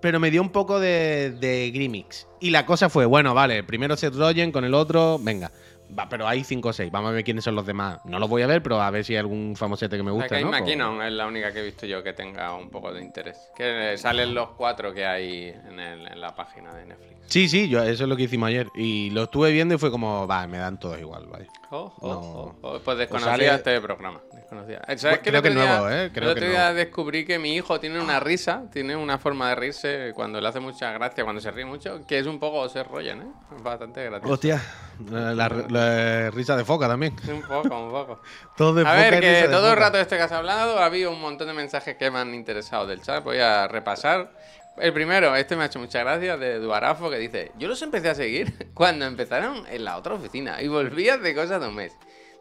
[0.00, 2.28] pero me dio un poco de, de Grimix.
[2.38, 5.50] Y la cosa fue, bueno, vale, primero Seth Rogen con el otro, venga.
[5.96, 8.00] Va, pero hay 5 o 6, vamos a ver quiénes son los demás.
[8.04, 10.34] No los voy a ver, pero a ver si hay algún famosete que me gusta,
[10.34, 10.50] Aquí ¿no?
[10.50, 13.38] Pues- McKinnon es la única que he visto yo que tenga un poco de interés.
[13.56, 17.14] Que salen los cuatro que hay en, el- en la página de Netflix.
[17.26, 18.66] Sí, sí, yo, eso es lo que hicimos ayer.
[18.74, 21.46] Y lo estuve viendo y fue como, va, me dan todos igual, vale.
[21.70, 22.18] Oh, oh, No.
[22.20, 22.78] oh, oh.
[22.80, 24.20] Pues desconocía sale- este programa.
[24.62, 24.98] Desconocía.
[24.98, 26.10] ¿Sabes creo que es día- nuevo, ¿eh?
[26.12, 26.74] Creo el que otro es día nuevo.
[26.76, 30.60] descubrí que mi hijo tiene una risa, tiene una forma de reírse cuando le hace
[30.60, 33.26] mucha gracia, cuando se ríe mucho, que es un poco Seth Rogen, ¿eh?
[33.56, 34.32] Es bastante gracioso.
[34.34, 34.62] Hostia,
[35.10, 37.14] la, la- la risa de foca también.
[37.28, 38.20] Un poco, un poco.
[38.56, 40.86] Todo de A foca ver, que de todo el rato este que has hablado ha
[40.86, 43.22] habido un montón de mensajes que me han interesado del chat.
[43.24, 44.30] Voy a repasar.
[44.76, 48.08] El primero, este me ha hecho mucha gracia, de Duarafo, que dice: Yo los empecé
[48.10, 51.92] a seguir cuando empezaron en la otra oficina y volví hace cosa de un mes.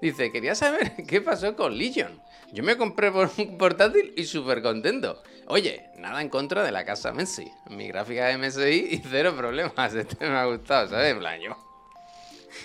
[0.03, 2.21] Dice: Quería saber qué pasó con Legion.
[2.51, 5.23] Yo me compré por un portátil y súper contento.
[5.47, 7.49] Oye, nada en contra de la casa Messi.
[7.69, 9.93] Mi gráfica de MSI y cero problemas.
[9.95, 11.15] Este me ha gustado, ¿sabes?
[11.15, 11.55] Plan, yo.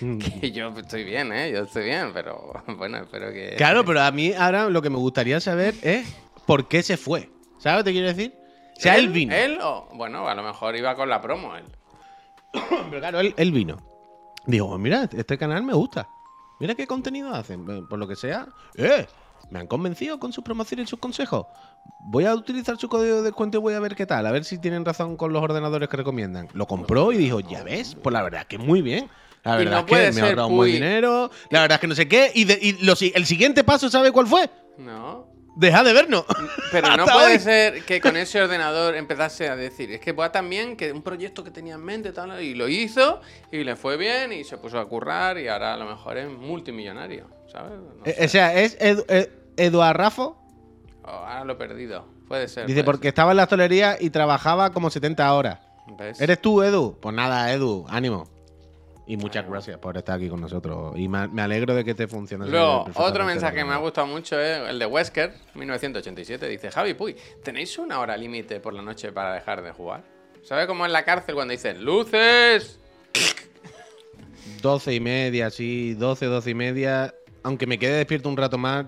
[0.41, 1.49] Que yo estoy bien, ¿eh?
[1.53, 3.55] Yo estoy bien, pero bueno, espero que.
[3.55, 6.13] Claro, pero a mí ahora lo que me gustaría saber es
[6.45, 7.29] por qué se fue.
[7.57, 8.35] ¿Sabes lo que te quiero decir?
[8.75, 9.33] O sea, él, vino.
[9.33, 9.87] Él o.
[9.93, 11.63] Bueno, a lo mejor iba con la promo él.
[12.89, 13.77] Pero claro, él, él vino.
[14.45, 16.09] Digo, mira, este canal me gusta.
[16.59, 17.65] Mira qué contenido hacen.
[17.69, 18.47] Eh, Por lo que sea.
[18.75, 19.07] ¡Eh!
[19.51, 21.45] Me han convencido con sus promociones y sus consejos.
[22.01, 24.27] Voy a utilizar su código de descuento y voy a ver qué tal.
[24.27, 26.47] A ver si tienen razón con los ordenadores que recomiendan.
[26.53, 29.09] Lo compró y dijo, ya ves, pues la verdad es que muy bien.
[29.43, 30.71] La verdad no es puede que me ha ahorrado Puy.
[30.73, 31.31] dinero.
[31.49, 32.31] La verdad es que no sé qué.
[32.35, 34.49] Y, de- y lo el siguiente paso, ¿sabe cuál fue?
[34.77, 35.27] No.
[35.59, 36.23] Deja de vernos.
[36.71, 37.39] Pero no puede hoy.
[37.39, 41.01] ser que con ese ordenador empezase a decir, es que va tan bien que un
[41.01, 43.19] proyecto que tenía en mente tal, y lo hizo
[43.51, 46.29] y le fue bien y se puso a currar y ahora a lo mejor es
[46.29, 47.73] multimillonario, ¿sabes?
[47.73, 48.25] No Eh.
[48.25, 50.37] O sea, es Edu- eh, Eduard Raffo.
[51.03, 52.05] Oh, ahora lo he perdido.
[52.27, 52.65] Puede ser.
[52.65, 55.59] Dice, puede porque estaba en la hostelería y trabajaba como 70 horas.
[56.19, 56.97] ¿Eres tú, Edu?
[57.01, 58.29] Pues nada, Edu, ánimo.
[59.09, 60.93] Y muchas gracias por estar aquí con nosotros.
[60.95, 62.47] Y me, alegro de que te funcione.
[62.47, 66.47] Luego, otro mensaje que me ha gustado mucho es el de Wesker, 1987.
[66.47, 70.03] Dice, Javi Puy, ¿tenéis una hora límite por la noche para dejar de jugar?
[70.43, 72.79] ¿Sabe cómo en la cárcel cuando dicen, ¡luces!
[74.61, 77.15] 12 y media, sí, 12, 12 y media.
[77.41, 78.85] Aunque me quede despierto un rato más.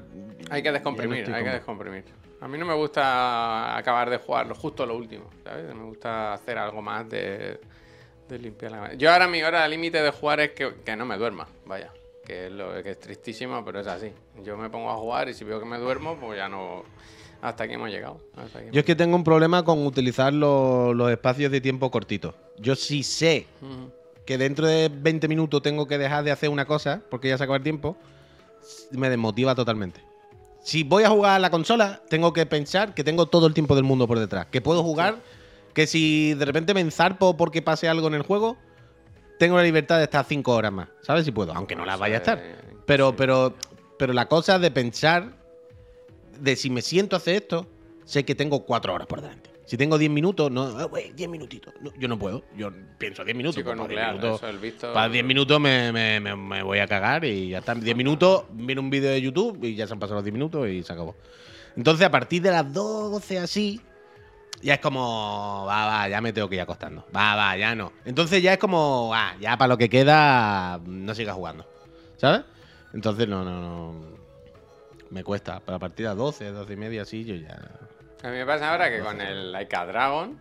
[0.51, 2.05] Hay que descomprimir, hay que descomprimir.
[2.41, 5.73] A mí no me gusta acabar de jugar justo lo último, ¿sabes?
[5.73, 7.60] Me gusta hacer algo más de,
[8.31, 8.93] de limpiar la...
[8.95, 11.91] Yo ahora mi hora límite de jugar es que, que no me duerma, vaya.
[12.25, 14.11] Que es, lo, que es tristísimo, pero es así.
[14.43, 16.83] Yo me pongo a jugar y si veo que me duermo, pues ya no...
[17.41, 18.19] Hasta aquí hemos llegado.
[18.71, 22.35] Yo es que tengo un problema con utilizar los, los espacios de tiempo cortitos.
[22.59, 23.47] Yo sí sé
[24.25, 27.43] que dentro de 20 minutos tengo que dejar de hacer una cosa porque ya se
[27.43, 27.97] acaba el tiempo,
[28.91, 30.01] me desmotiva totalmente.
[30.63, 33.73] Si voy a jugar a la consola, tengo que pensar que tengo todo el tiempo
[33.73, 34.45] del mundo por detrás.
[34.45, 35.17] Que puedo jugar,
[35.73, 38.57] que si de repente me enzarpo porque pase algo en el juego,
[39.39, 40.89] tengo la libertad de estar 5 horas más.
[41.01, 41.53] ¿Sabes si puedo?
[41.53, 42.41] Aunque no las vaya a estar.
[42.86, 43.55] Pero, pero,
[43.97, 45.34] pero la cosa de pensar,
[46.39, 47.67] de si me siento a hacer esto,
[48.05, 49.49] sé que tengo 4 horas por delante.
[49.65, 51.73] Si tengo 10 minutos, no, "Ah, güey, 10 minutitos.
[51.79, 52.43] No, yo no puedo.
[52.57, 53.55] Yo pienso 10 minutos.
[53.55, 54.91] Chico pues, para 10 nuclear, minutos- eso, el visto...
[54.93, 57.73] para 10 minutos me, me- me- me voy a cagar y ya está.
[57.73, 60.67] 10 minutos, miro un vídeo de YouTube y ya se han pasado los 10 minutos
[60.67, 61.15] y se acabó.
[61.77, 63.79] Entonces, a partir de las 12 así,
[64.62, 67.06] ya es como, va, va, ya me tengo que ir acostando.
[67.15, 67.91] Va, va, ya no.
[68.06, 71.65] Entonces ya es como, ah, ya para lo que queda, no sigas jugando.
[72.17, 72.41] ¿Sabes?
[72.93, 74.06] Entonces, no, no, no.
[75.10, 75.60] Me cuesta.
[75.60, 77.60] Para las 12, 12 y media, así, yo ya.
[78.24, 80.39] A mí me pasa ahora que con el Laika Dragon,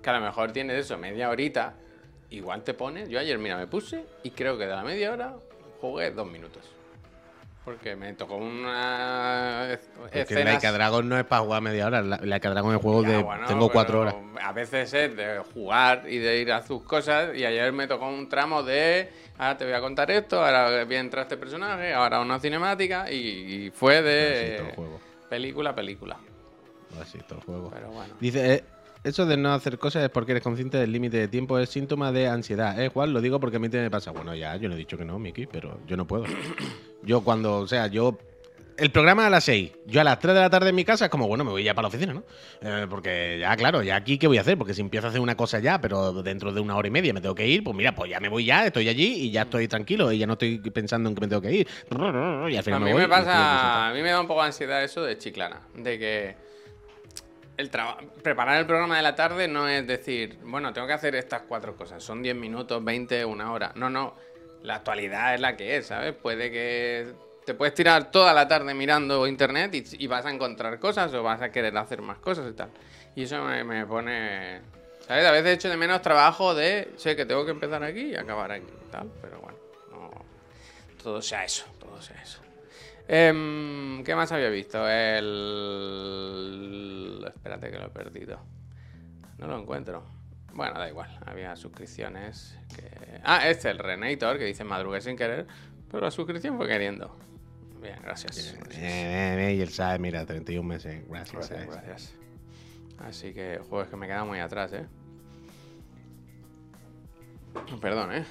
[0.00, 1.74] que a lo mejor tienes eso, media horita,
[2.30, 3.08] igual te pones.
[3.08, 5.34] Yo ayer, mira, me puse y creo que de la media hora
[5.80, 6.62] jugué dos minutos.
[7.66, 11.86] Porque me tocó una es- Porque escenas- Like a Dragon no es para jugar media
[11.86, 12.00] hora.
[12.00, 13.18] La- Like a Dragon es juego de.
[13.22, 14.40] bueno, tengo 4 pero horas.
[14.42, 17.36] A veces es de jugar y de ir a sus cosas.
[17.36, 19.10] Y ayer me tocó un tramo de.
[19.36, 23.10] Ahora te voy a contar esto, ahora voy a entrar este personaje, ahora una cinemática.
[23.10, 25.00] Y, y fue Así de todo el juego.
[25.28, 26.16] película a película.
[27.02, 27.70] Así todo el juego.
[27.74, 28.14] Pero bueno.
[28.20, 28.64] Dice, eh,
[29.06, 32.10] eso de no hacer cosas es porque eres consciente del límite de tiempo, es síntoma
[32.10, 32.80] de ansiedad.
[32.82, 34.10] Eh, Juan, lo digo porque a mí te me pasa.
[34.10, 36.24] Bueno, ya, yo no he dicho que no, Miki, pero yo no puedo.
[37.02, 38.18] yo cuando, o sea, yo...
[38.78, 41.06] El programa a las 6, yo a las 3 de la tarde en mi casa
[41.06, 42.24] es como, bueno, me voy ya para la oficina, ¿no?
[42.60, 44.58] Eh, porque ya, claro, ya aquí, ¿qué voy a hacer?
[44.58, 47.14] Porque si empiezo a hacer una cosa ya, pero dentro de una hora y media
[47.14, 49.42] me tengo que ir, pues mira, pues ya me voy ya, estoy allí y ya
[49.42, 51.68] estoy tranquilo y ya no estoy pensando en que me tengo que ir.
[51.90, 54.20] Y al final A me mí voy me y estoy pasa, a mí me da
[54.20, 56.45] un poco de ansiedad eso de chiclana, de que
[57.56, 57.70] el
[58.22, 61.76] preparar el programa de la tarde no es decir, bueno, tengo que hacer estas cuatro
[61.76, 63.72] cosas, son 10 minutos, 20, una hora.
[63.74, 64.14] No, no,
[64.62, 66.14] la actualidad es la que es, ¿sabes?
[66.14, 67.12] Puede que
[67.44, 71.40] te puedes tirar toda la tarde mirando internet y, vas a encontrar cosas o vas
[71.40, 72.70] a querer hacer más cosas y tal.
[73.14, 74.60] Y eso me, me pone,
[75.06, 75.24] ¿sabes?
[75.24, 78.50] A veces echo de menos trabajo de, sé que tengo que empezar aquí y acabar
[78.52, 79.58] aquí tal, pero bueno,
[79.92, 80.10] no,
[81.02, 82.45] todo sea eso, todo sea eso.
[83.08, 84.88] Em, ¿Qué más había visto?
[84.88, 85.24] El...
[87.26, 88.40] Espérate que lo he perdido.
[89.38, 90.04] No lo encuentro.
[90.52, 91.16] Bueno, da igual.
[91.26, 92.90] Había suscripciones que...
[93.22, 95.46] Ah, este, el Renator, que dice madrugué sin querer,
[95.90, 97.16] pero la suscripción fue queriendo.
[97.80, 98.54] Bien, gracias.
[98.54, 101.04] Eh, eh, eh, y el SAE, mira, 31 meses.
[101.08, 102.14] Gracias, Gracias, gracias.
[102.98, 104.86] Así que, joder, es que me queda muy atrás, ¿eh?
[107.80, 108.24] Perdón, ¿eh?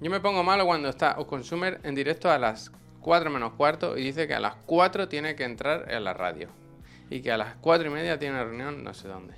[0.00, 2.70] Yo me pongo malo cuando está o consumer en directo a las
[3.06, 6.48] 4 menos cuarto y dice que a las 4 tiene que entrar en la radio.
[7.08, 9.34] Y que a las 4 y media tiene una reunión no sé dónde.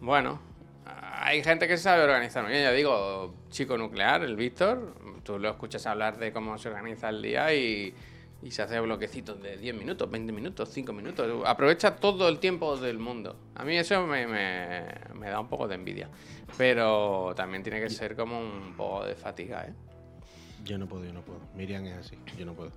[0.00, 0.40] Bueno,
[0.86, 2.62] hay gente que se sabe organizar muy bien.
[2.62, 7.20] Ya digo, chico nuclear, el Víctor, tú lo escuchas hablar de cómo se organiza el
[7.22, 7.92] día y,
[8.40, 11.42] y se hace bloquecitos de 10 minutos, 20 minutos, 5 minutos.
[11.44, 13.34] Aprovecha todo el tiempo del mundo.
[13.56, 16.08] A mí eso me, me- me da un poco de envidia.
[16.56, 19.72] Pero también tiene que ser como un poco de fatiga, ¿eh?
[20.64, 21.40] Yo no puedo, yo no puedo.
[21.54, 22.70] Miriam es así, yo no puedo.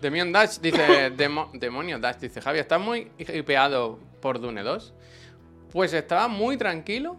[0.00, 4.94] Demion Dash dice, Demo- Demonio Dash dice, Javi, ¿estás muy hipeado por Dune 2?
[5.72, 7.16] Pues estaba muy tranquilo.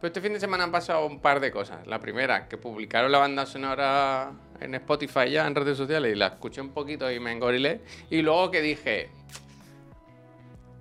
[0.00, 1.84] Pero este fin de semana han pasado un par de cosas.
[1.88, 6.28] La primera, que publicaron la banda sonora en Spotify ya, en redes sociales, y la
[6.28, 7.80] escuché un poquito y me engorilé.
[8.08, 9.10] Y luego que dije,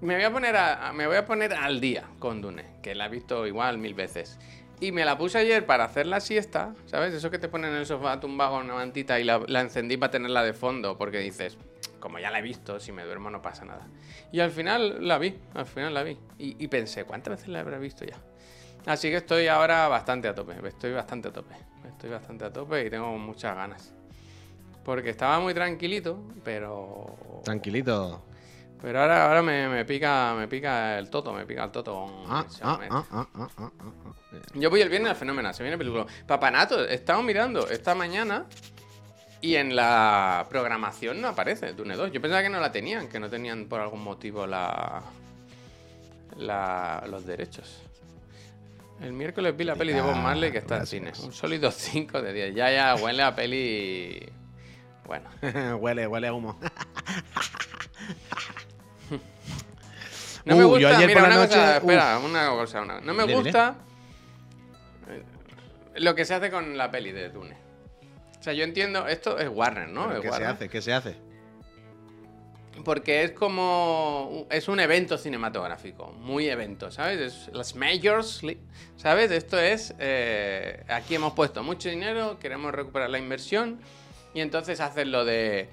[0.01, 0.55] me voy a poner,
[0.93, 4.37] me voy a poner al día con Dune, que la he visto igual mil veces.
[4.79, 7.13] Y me la puse ayer para hacer la siesta, ¿sabes?
[7.13, 9.97] Eso que te ponen en el sofá tumbado con una mantita y la, la encendí
[9.97, 11.57] para tenerla de fondo, porque dices,
[11.99, 13.87] como ya la he visto, si me duermo no pasa nada.
[14.31, 16.17] Y al final la vi, al final la vi.
[16.37, 18.17] Y, y pensé, ¿cuántas veces la habré visto ya?
[18.85, 21.55] Así que estoy ahora bastante a tope, estoy bastante a tope,
[21.89, 23.93] estoy bastante a tope y tengo muchas ganas.
[24.85, 27.41] Porque estaba muy tranquilito, pero...
[27.43, 28.23] Tranquilito.
[28.81, 32.11] Pero ahora, ahora me, me pica me pica el toto, me pica el toto con
[32.27, 33.71] ah, ah, ah, ah, ah.
[34.53, 36.05] Yo voy el viernes al fenómeno, se viene película.
[36.25, 38.45] Papanato, he estado mirando esta mañana
[39.41, 42.11] y en la programación no aparece Dune 2.
[42.11, 45.01] Yo pensaba que no la tenían, que no tenían por algún motivo la,
[46.37, 47.81] la los derechos.
[48.99, 51.15] El miércoles vi la peli de Bob Marley que está en Gracias.
[51.17, 51.27] cine.
[51.27, 52.55] Un sólido 5 de 10.
[52.55, 54.27] Ya, ya, huele a peli...
[55.05, 55.29] Bueno.
[55.79, 56.59] huele, huele a humo.
[60.45, 62.81] No me Uh, gusta, yo ayer mira, por la una noche- cosa, espera, una cosa,
[62.81, 63.75] una- no me gusta
[65.97, 67.55] lo que se hace con la peli de Dune.
[68.39, 70.13] sea, yo entiendo, esto es Warner, ¿no?
[70.13, 70.69] Es ¿Qué se hace?
[70.69, 71.15] ¿Qué se hace?
[72.83, 74.45] Porque es como.
[74.49, 76.11] Es un evento cinematográfico.
[76.19, 77.19] Muy evento, ¿sabes?
[77.19, 78.41] Es las majors,
[78.97, 79.31] ¿sabes?
[79.31, 79.95] Esto es.
[79.99, 83.79] eh, aquí hemos puesto mucho dinero, queremos recuperar la inversión.
[84.33, 85.69] Y entonces hacen lo de.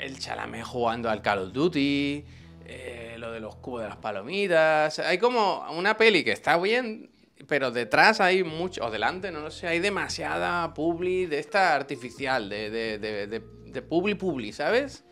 [0.00, 2.24] El Chalamet jugando al Call of Duty.
[2.66, 4.98] eh, lo de los cubos de las palomitas.
[4.98, 7.10] Hay como una peli que está bien.
[7.46, 12.48] Pero detrás hay mucho, o delante, no lo sé, hay demasiada publi de esta artificial,
[12.48, 15.04] de, de, de, de, de publi publi, ¿sabes?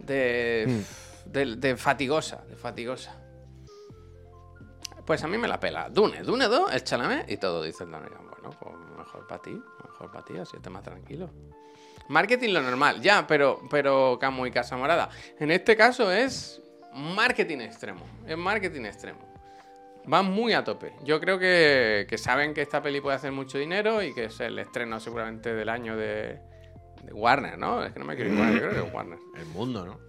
[0.00, 0.82] De,
[1.26, 3.20] de, de fatigosa, de fatigosa.
[5.04, 5.88] Pues a mí me la pela.
[5.88, 8.28] Dune, Dune 2, el Chalamet y todo, dice el Donegan.
[8.28, 11.30] Bueno, pues mejor para ti, mejor para ti, así estás más tranquilo.
[12.08, 15.10] Marketing lo normal, ya, pero, pero Camu y Casa Morada.
[15.38, 16.60] En este caso es
[16.92, 19.27] marketing extremo, es marketing extremo.
[20.08, 20.94] Van muy a tope.
[21.04, 24.40] Yo creo que, que saben que esta peli puede hacer mucho dinero y que es
[24.40, 26.40] el estreno seguramente del año de,
[27.02, 27.84] de Warner, ¿no?
[27.84, 29.18] Es que no me quiero igual, yo creo que es Warner.
[29.36, 30.00] El mundo, ¿no?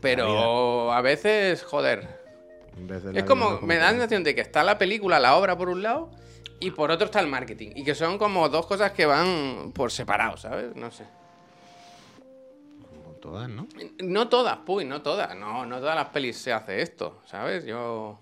[0.00, 2.20] Pero a veces, joder.
[3.14, 5.82] Es como, me da la sensación de que está la película, la obra por un
[5.82, 6.10] lado,
[6.58, 7.70] y por otro está el marketing.
[7.76, 10.74] Y que son como dos cosas que van por separado, ¿sabes?
[10.74, 11.04] No sé.
[12.88, 13.68] Como todas, ¿no?
[14.02, 15.36] No todas, puy, no todas.
[15.36, 17.64] No, no todas las pelis se hace esto, ¿sabes?
[17.64, 18.18] Yo.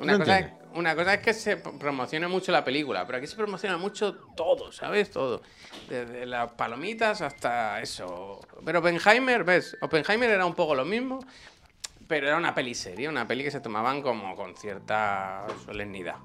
[0.00, 3.18] Una, No cosa es, una cosa es que se p- promocione mucho la película, pero
[3.18, 5.10] aquí se promociona mucho todo, ¿sabes?
[5.10, 5.42] Todo.
[5.88, 8.40] Desde las palomitas hasta eso.
[8.64, 9.76] Pero Oppenheimer, ¿ves?
[9.80, 11.20] Oppenheimer era un poco lo mismo,
[12.08, 16.16] pero era una peli seria, una peli que se tomaban como con cierta solemnidad.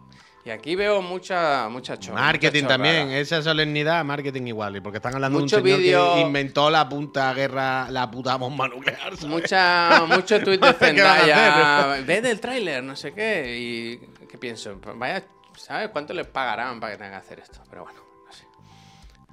[0.45, 2.21] Y aquí veo mucha, mucha chorra.
[2.21, 4.75] Marketing mucha también, esa solemnidad, marketing igual.
[4.75, 8.35] Y porque están hablando Mucho de un señor que inventó la punta guerra, la puta
[8.35, 8.99] bomba nuclear.
[8.99, 9.25] ¿sabes?
[9.25, 12.01] Mucha, mucho tuit de ¿Qué van a Zendaya.
[12.05, 13.57] Ve del tráiler, no sé qué.
[13.57, 15.23] Y qué pienso, vaya,
[15.55, 17.61] ¿sabes cuánto les pagarán para que tengan que hacer esto?
[17.67, 18.45] Pero bueno, no sé.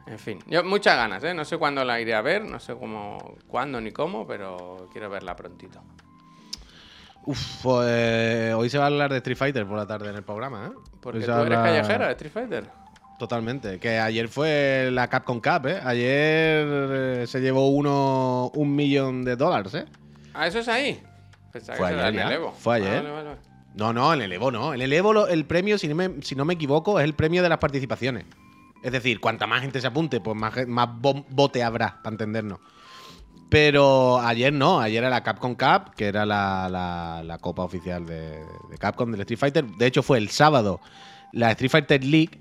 [0.07, 1.35] En fin, yo muchas ganas, ¿eh?
[1.35, 5.11] No sé cuándo la iré a ver, no sé cómo, cuándo ni cómo, pero quiero
[5.11, 5.83] verla prontito.
[7.24, 10.22] Uf, pues hoy se va a hablar de Street Fighter por la tarde en el
[10.24, 10.70] programa, ¿eh?
[11.00, 12.70] Porque Hoy tú se eres habla- callejera de Street Fighter.
[13.18, 13.78] Totalmente.
[13.78, 15.80] Que ayer fue la Capcom Cup, ¿eh?
[15.85, 19.85] Ayer eh, se llevó uno un millón de dólares, ¿eh?
[20.35, 21.00] Ah, eso es ahí.
[21.52, 22.52] Pensaba Fue que era ayer en el Evo.
[22.52, 22.96] fue ayer.
[23.02, 23.40] Vale, vale, vale.
[23.74, 24.74] No, no, en el Evo no.
[24.74, 27.42] En el Evo el premio, si no, me, si no me equivoco, es el premio
[27.42, 28.24] de las participaciones.
[28.82, 32.58] Es decir, cuanta más gente se apunte, pues más, más bote habrá, para entendernos.
[33.52, 36.70] Pero ayer no, ayer era la Capcom Cup, que era la,
[37.22, 38.42] la- copa oficial de,
[38.78, 39.66] Capcom del Street Fighter.
[39.76, 40.80] De hecho, fue el sábado
[41.32, 42.40] la Street Fighter League,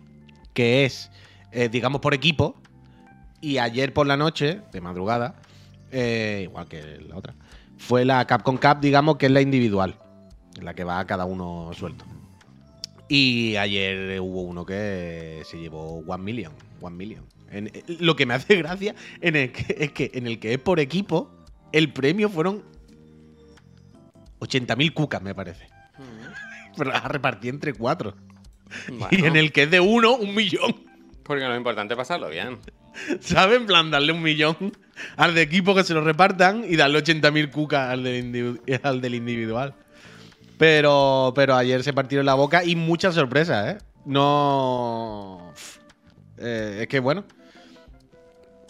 [0.53, 1.11] que es,
[1.51, 2.55] eh, digamos, por equipo.
[3.41, 5.35] Y ayer por la noche, de madrugada,
[5.91, 7.35] eh, igual que la otra,
[7.77, 9.97] fue la Capcom Cup, digamos, que es la individual,
[10.61, 12.05] la que va cada uno suelto.
[13.09, 16.53] Y ayer hubo uno que se llevó One Million.
[16.79, 17.25] One Million.
[17.51, 20.53] En- eh, lo que me hace gracia en el que, es que en el que
[20.53, 21.31] es por equipo,
[21.71, 22.63] el premio fueron
[24.39, 25.67] 80.000 cucas, me parece.
[26.77, 28.15] Pero las repartí entre cuatro.
[29.11, 30.75] Y en el que es de uno, un millón.
[31.23, 32.57] Porque lo importante es pasarlo bien.
[33.19, 33.57] ¿Sabes?
[33.59, 34.55] En plan, darle un millón
[35.17, 39.01] al de equipo que se lo repartan y darle 80.000 cucas al del, individu- al
[39.01, 39.75] del individual.
[40.57, 43.77] Pero, pero ayer se partieron la boca y muchas sorpresas, ¿eh?
[44.05, 45.53] No.
[46.37, 47.23] Eh, es que bueno.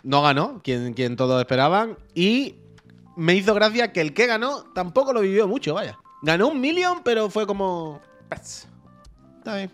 [0.04, 1.98] No ganó quien, quien todos esperaban.
[2.16, 2.56] Y
[3.16, 5.98] me hizo gracia que el que ganó tampoco lo vivió mucho, vaya.
[6.22, 8.02] Ganó un millón, pero fue como.
[9.38, 9.72] Está bien.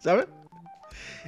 [0.00, 0.26] ¿Sabes?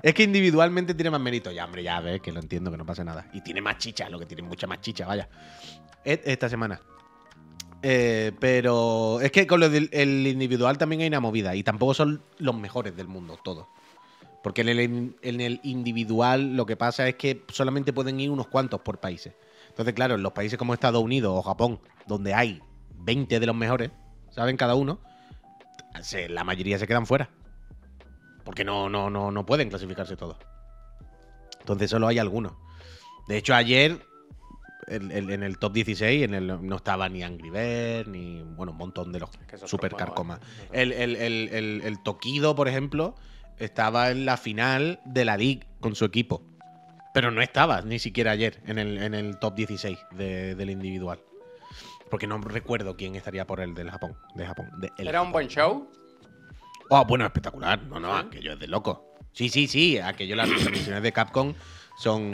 [0.03, 1.51] Es que individualmente tiene más mérito.
[1.51, 3.29] Ya, hombre, ya ves que lo entiendo, que no pasa nada.
[3.33, 5.29] Y tiene más chicha, lo que tiene mucha más chicha, vaya.
[6.05, 6.81] Et- Esta semana.
[7.83, 11.55] Eh, pero es que con lo el individual también hay una movida.
[11.55, 13.67] Y tampoco son los mejores del mundo, todos.
[14.43, 18.47] Porque en el, en el individual lo que pasa es que solamente pueden ir unos
[18.49, 19.35] cuantos por países.
[19.69, 22.61] Entonces, claro, en los países como Estados Unidos o Japón, donde hay
[22.95, 23.91] 20 de los mejores,
[24.31, 24.57] ¿saben?
[24.57, 24.99] Cada uno,
[26.03, 27.29] se- la mayoría se quedan fuera.
[28.45, 30.37] Porque no, no, no, no pueden clasificarse todos.
[31.61, 32.53] Entonces solo hay algunos.
[33.29, 34.01] De hecho, ayer,
[34.89, 39.13] en el top 16, en el, no estaba ni Angry Bird, ni bueno, un montón
[39.13, 40.41] de los Que es otro super carcomas.
[40.73, 40.83] ¿eh?
[40.83, 43.15] El, el, el, el- el Tokido, por ejemplo,
[43.61, 46.43] estaba en la final de la League con su equipo.
[47.13, 51.21] Pero no estaba ni siquiera ayer en el, en el top 16 de- del individual.
[52.11, 54.17] Porque no recuerdo quién estaría por el del Japón.
[54.35, 55.89] De Japón de ¿Era un buen show?
[56.89, 57.83] Oh, bueno, espectacular.
[57.85, 58.27] No, no, ¿Sí?
[58.29, 59.05] aquello es de loco.
[59.33, 59.99] Sí, sí, sí.
[59.99, 61.55] Aquello, las transmisiones de Capcom
[61.99, 62.33] son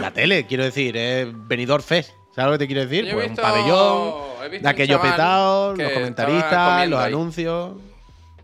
[0.00, 2.10] la tele, quiero decir, es venidor fest.
[2.34, 3.04] ¿Sabes lo que te quiero decir?
[3.06, 7.12] Yo Pues visto- un pabellón, de aquello petado, los comentaristas, los ahí.
[7.12, 7.76] anuncios.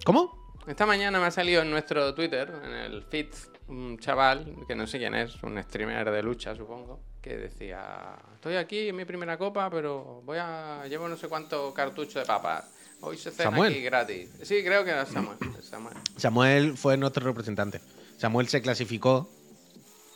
[0.04, 0.43] ¿Cómo?
[0.66, 3.28] Esta mañana me ha salido en nuestro Twitter, en el feed
[3.68, 8.56] un chaval, que no sé quién es, un streamer de lucha, supongo, que decía, estoy
[8.56, 12.64] aquí en mi primera copa, pero voy a llevo no sé cuánto cartucho de papas.
[13.00, 13.72] Hoy se cena Samuel.
[13.72, 14.30] aquí gratis.
[14.42, 15.36] Sí, creo que era Samuel.
[15.60, 15.96] Samuel.
[16.16, 17.80] Samuel fue nuestro representante.
[18.16, 19.28] Samuel se clasificó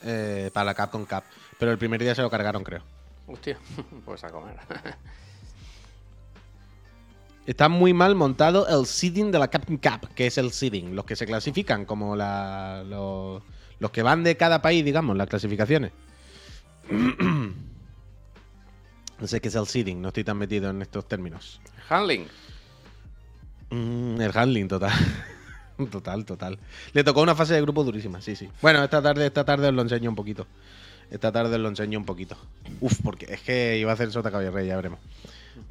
[0.03, 1.25] eh, para la Capcom Cup,
[1.59, 2.83] pero el primer día se lo cargaron, creo.
[3.27, 3.59] Hostia,
[4.07, 4.57] pues a comer.
[7.49, 11.07] Está muy mal montado el seeding de la Capcom Cup, que es el seeding, los
[11.07, 13.43] que se clasifican como la, los,
[13.79, 15.93] los que van de cada país, digamos, las clasificaciones.
[16.91, 17.55] No
[19.27, 21.59] sé qué es el seeding, no estoy tan metido en estos términos.
[21.89, 22.27] Handling.
[23.71, 24.93] Mm, el handling, total.
[25.91, 26.59] total, total.
[26.93, 28.51] Le tocó una fase de grupo durísima, sí, sí.
[28.61, 30.47] Bueno, esta tarde, esta tarde os lo enseño un poquito.
[31.11, 32.37] Esta tarde os lo enseño un poquito.
[32.83, 35.01] Uf, porque es que iba a hacer Sota Caballo Rey, ya veremos.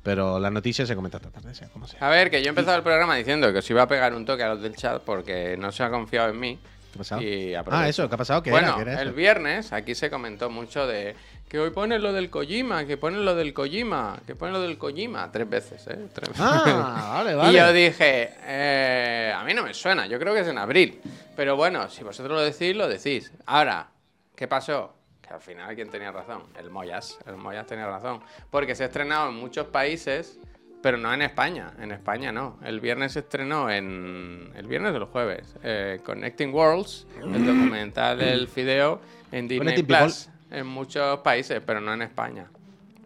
[0.04, 2.00] Pero la noticia se comenta esta tarde, sea como sea.
[2.06, 4.26] A ver, que yo he empezado el programa diciendo que os iba a pegar un
[4.26, 6.60] toque a los del chat porque no se ha confiado en mí.
[6.92, 7.22] ¿Qué ha pasado?
[7.22, 7.56] Y.
[7.56, 8.44] Ah, eso, ¿qué ha pasado?
[8.44, 8.84] ¿Qué bueno, era?
[8.84, 11.16] ¿Qué era el viernes aquí se comentó mucho de
[11.48, 14.78] que hoy ponen lo del Kojima, que ponen lo del Kojima, que ponen lo del
[14.78, 15.32] Kojima.
[15.32, 16.08] Tres veces, ¿eh?
[16.14, 16.40] Tres veces.
[16.40, 17.54] Ah, vale, vale.
[17.54, 21.00] Y yo dije, eh, a mí no me suena, yo creo que es en abril.
[21.36, 23.32] Pero bueno, si vosotros lo decís, lo decís.
[23.46, 23.88] Ahora,
[24.36, 24.97] ¿qué pasó?
[25.28, 26.44] Que al final, ¿quién tenía razón?
[26.58, 27.20] El Moyas.
[27.26, 28.22] El Moyas tenía razón.
[28.50, 30.40] Porque se ha estrenado en muchos países,
[30.82, 31.74] pero no en España.
[31.80, 32.58] En España no.
[32.64, 34.52] El viernes se estrenó en.
[34.56, 35.56] El viernes o el jueves.
[35.64, 39.02] eh, Connecting Worlds, el documental del Fideo
[39.32, 39.84] en Disney.
[39.84, 40.30] Plus.
[40.50, 42.48] En muchos países, pero no en España.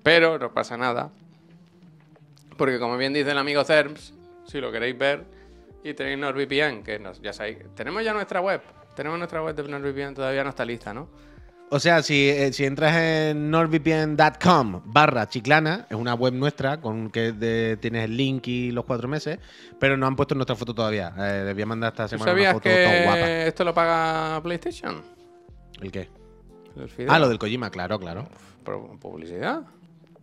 [0.03, 1.09] Pero no pasa nada.
[2.55, 4.13] Porque como bien dice el amigo Cerms,
[4.45, 5.25] si lo queréis ver,
[5.83, 8.61] y tenéis NordVPN, que nos, ya sabéis, tenemos ya nuestra web.
[8.95, 11.07] Tenemos nuestra web de NordVPN, todavía no está lista, ¿no?
[11.73, 17.09] O sea, si, eh, si entras en nordvpn.com barra chiclana, es una web nuestra con
[17.09, 19.39] que de- tienes el link y los cuatro meses,
[19.79, 21.13] pero no han puesto nuestra foto todavía.
[21.17, 23.25] Eh, les voy a mandar esta ¿Tú semana una foto tan guapa.
[23.25, 25.01] que esto lo paga PlayStation?
[25.81, 26.09] ¿El qué?
[26.97, 27.09] El.
[27.09, 28.27] Ah, lo del Kojima, claro, claro.
[28.99, 29.61] Publicidad.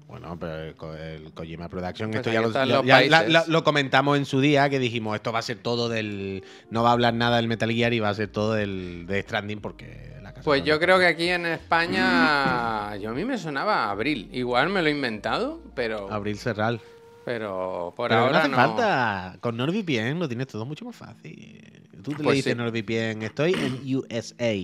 [0.09, 3.19] Bueno, pero el, Ko- el Kojima Production, Pues esto ya, lo, ya- los ya la-
[3.19, 3.33] países.
[3.33, 6.43] la- lo comentamos en su día, que dijimos, esto va a ser todo del...
[6.71, 9.21] No va a hablar nada del Metal Gear y va a ser todo del de
[9.23, 10.45] Stranding porque la casa...
[10.45, 14.29] Pues yo la- creo que aquí en España, yo a mí me sonaba abril.
[14.33, 16.81] Igual me lo he inventado, pero, Abril Serral.
[17.25, 18.57] pero por Pero no ahora hace no.
[18.57, 19.37] falta.
[19.41, 21.83] Con NordVPN lo tienes todo mucho más fácil.
[22.03, 22.59] Tú le Pues dices sí.
[22.59, 24.55] NordVPN, estoy en USA.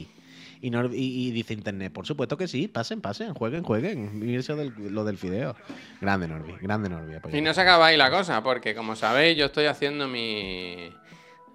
[0.60, 4.20] Y, Nord- y- y dice internet, por supuesto que sí, pasen, pasen, jueguen, jueguen.
[4.28, 5.54] Y eso del, lo del fideo.
[6.00, 7.36] Grande Norvi, grande apoyo.
[7.36, 10.90] Y no se acaba ahí la cosa, porque como sabéis, yo estoy haciendo mi.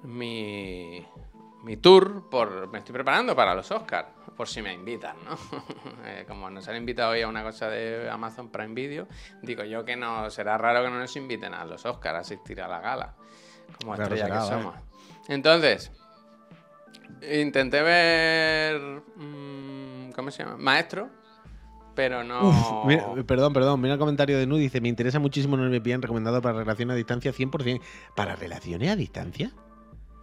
[0.03, 1.05] mi.
[1.63, 2.69] mi tour por.
[2.69, 4.07] me estoy preparando para los Oscars.
[4.37, 5.37] Por si me invitan, ¿no?
[6.05, 9.05] Eh, como nos han invitado hoy a una cosa de Amazon Prime Video,
[9.41, 10.29] digo yo que no.
[10.29, 13.15] será raro que no nos inviten a los Oscars a asistir a la gala.
[13.79, 14.75] Como estrella que somos.
[15.27, 15.91] Entonces.
[17.31, 18.79] Intenté ver.
[19.15, 20.57] mm, ¿Cómo se llama?
[20.57, 21.09] Maestro.
[21.95, 22.47] Pero no.
[22.49, 26.41] Uf, mira, perdón, perdón, mira el comentario de Nu, dice, me interesa muchísimo NordVPN, recomendado
[26.41, 27.81] para relaciones a distancia 100%.
[28.15, 29.51] ¿Para relaciones a distancia?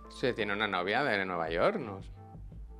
[0.08, 2.00] Se tiene una novia de Nueva York, ¿no?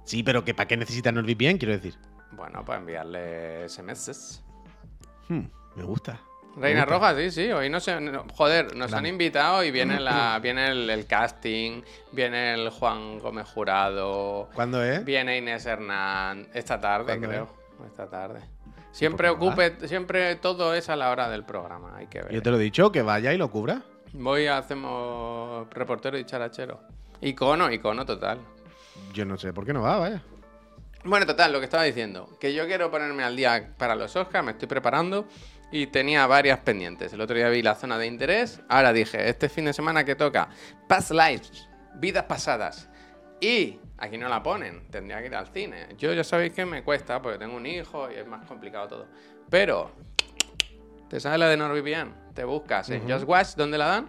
[0.05, 1.59] Sí, pero que ¿para qué necesita NordVPN?
[1.59, 1.95] Quiero decir.
[2.33, 4.43] Bueno, para enviarle SMS.
[5.29, 5.43] Hmm,
[5.75, 6.21] me gusta.
[6.57, 6.85] Reina.
[6.87, 7.53] Roja, sí, sí.
[7.53, 8.01] Hoy no sé.
[8.01, 11.83] no- joder, nos han invitado y viene, la, viene el, el casting,
[12.13, 15.05] viene el Juan Gómez Jurado, ¿Cuándo es?
[15.05, 16.49] viene Inés Hernán.
[16.55, 17.49] Esta tarde, ¿Cuándo creo.
[17.87, 18.41] Esta tarde.
[18.93, 22.33] Siempre ocupe, siempre todo es a la hora del programa, hay que ver.
[22.33, 23.83] Yo te lo he dicho, que vaya y lo cubra.
[24.15, 26.81] Voy a hacemos reportero y charachero.
[27.21, 28.39] Icono, icono total.
[29.13, 30.23] Yo no sé por qué no va, vaya.
[31.05, 34.45] Bueno, total, lo que estaba diciendo, que yo quiero ponerme al día para los Oscars,
[34.45, 35.27] me estoy preparando
[35.71, 37.12] y tenía varias pendientes.
[37.12, 40.14] El otro día vi la zona de interés, ahora dije, este fin de semana que
[40.14, 40.49] toca
[40.89, 42.89] Past Lives, vidas pasadas.
[43.41, 45.89] Y aquí no la ponen, tendría que ir al cine.
[45.99, 49.07] Yo ya sabéis que me cuesta porque tengo un hijo y es más complicado todo.
[49.51, 49.91] Pero,
[51.09, 52.35] ¿te sabes la de NordVPN?
[52.35, 54.07] Te buscas en Just Watch, ¿dónde la dan?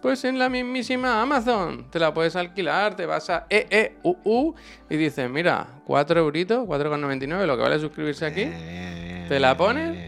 [0.00, 1.90] Pues en la mismísima Amazon.
[1.90, 4.54] Te la puedes alquilar, te vas a EEUU
[4.88, 8.44] y dices, mira, 4 euritos, 4,99, lo que vale suscribirse aquí.
[8.46, 9.99] Eh, ¿Te la pones?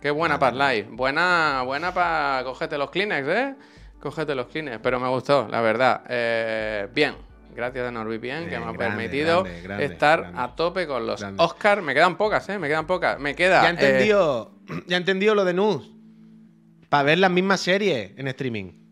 [0.00, 0.88] Qué buena para live.
[0.92, 3.54] Buena, buena para cógete los Kleenex, ¿eh?
[4.00, 4.78] Cógete los Kleenex.
[4.82, 6.02] Pero me gustó, la verdad.
[6.08, 7.14] Eh, bien.
[7.54, 11.24] Gracias a NordVPN que Bien, me ha permitido grande, grande, estar a tope con los.
[11.38, 11.82] Oscar.
[11.82, 12.56] Me quedan pocas, ¿eh?
[12.56, 13.18] Me quedan pocas.
[13.18, 13.62] Me queda.
[13.62, 14.52] Ya eh, entendió,
[14.86, 15.90] ya entendió lo de Nus.
[16.88, 18.87] Para ver las mismas series en streaming.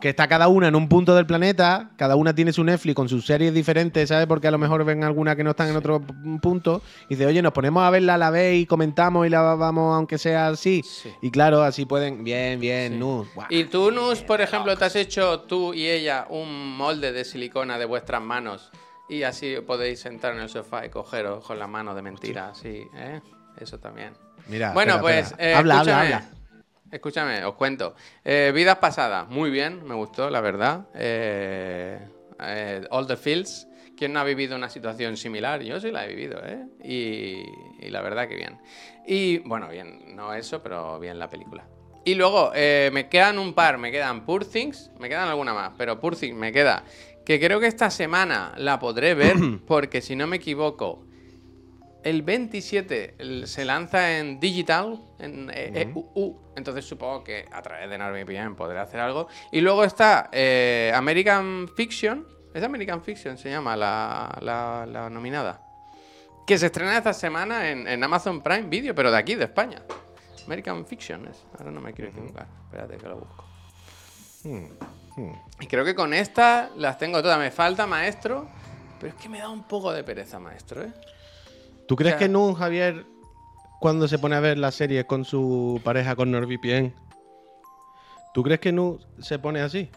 [0.00, 3.08] Que está cada una en un punto del planeta, cada una tiene su Netflix con
[3.08, 4.26] sus series diferentes, ¿sabes?
[4.26, 6.00] Porque a lo mejor ven alguna que no están en otro
[6.40, 6.80] punto.
[7.08, 9.94] Y dice, oye, nos ponemos a verla a la vez y comentamos y la vamos,
[9.94, 10.82] aunque sea así.
[10.82, 11.10] Sí.
[11.20, 12.24] Y claro, así pueden.
[12.24, 12.98] Bien, bien, Sí.
[12.98, 13.28] Nus.
[13.34, 13.46] Buah.
[13.50, 17.78] Y tú, Nus, por ejemplo, te has hecho tú y ella un molde de silicona
[17.78, 18.70] de vuestras manos
[19.08, 22.86] y así podéis sentar en el sofá y cogeros con la mano de mentira, sí,
[22.94, 23.20] ¿eh?
[23.58, 24.12] Eso también.
[24.48, 25.50] Mira, Bueno, espera, pues espera.
[25.50, 26.24] eh, habla, habla, habla.
[26.90, 27.94] Escúchame, os cuento.
[28.24, 30.88] Eh, Vidas pasadas, muy bien, me gustó, la verdad.
[30.94, 31.98] Eh,
[32.40, 33.68] eh, All the Fields.
[33.96, 35.62] ¿Quién no ha vivido una situación similar?
[35.62, 36.64] Yo sí la he vivido, ¿eh?
[36.82, 38.58] Y, y la verdad que bien.
[39.06, 41.68] Y bueno, bien, no eso, pero bien la película.
[42.04, 45.72] Y luego, eh, me quedan un par, me quedan Poor Things, me quedan alguna más,
[45.76, 46.82] pero Poor Things me queda.
[47.26, 49.36] Que creo que esta semana la podré ver,
[49.66, 51.04] porque si no me equivoco,
[52.02, 57.88] el 27 el- se lanza en digital, en eh, EUU, entonces supongo que a través
[57.90, 59.28] de NordVPN podré hacer algo.
[59.52, 65.62] Y luego está eh, American Fiction, es American Fiction, se llama la, la- la nominada,
[66.46, 69.82] que se estrena esta semana en, en Amazon Prime Video, pero de aquí, de España.
[70.46, 73.44] American Fiction es, ahora no me quiero equivocar, espérate que lo busco.
[75.60, 78.48] Y creo que con esta las tengo todas, me falta Maestro,
[78.98, 80.92] pero es que me da un poco de pereza Maestro, ¿eh?
[81.90, 83.04] ¿Tú crees o sea- que no, Javier,
[83.80, 86.94] cuando se pone a ver la serie con su pareja con NordVPN,
[88.32, 89.90] ¿tú crees que no se pone así?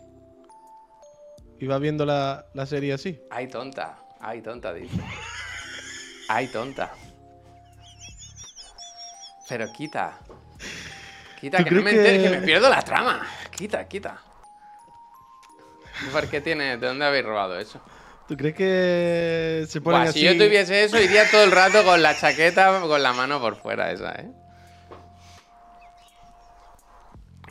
[1.59, 3.21] Y va viendo la, la serie así.
[3.29, 3.95] Ay, tonta.
[4.19, 4.99] Ay, tonta, dice.
[6.29, 6.95] Ay, tonta.
[9.47, 10.17] Pero quita.
[11.39, 13.21] Quita, ¿Tú que no me entere, que- que me pierdo la trama.
[13.55, 14.19] Quita, quita.
[16.11, 16.75] ¿Por qué tiene?
[16.77, 17.79] ¿De dónde habéis robado eso?
[18.33, 20.21] ¿Tú crees que se pone Buah, así?
[20.21, 23.57] si yo tuviese eso, iría todo el rato con la chaqueta, con la mano por
[23.57, 24.27] fuera esa, ¿eh?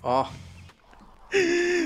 [0.02, 0.28] Oh,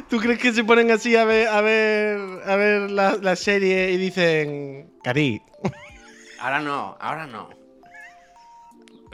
[0.09, 3.91] ¿Tú crees que se ponen así a ver, a ver, a ver la, la serie
[3.91, 5.43] y dicen, Cari,
[6.41, 7.51] ahora no, ahora no.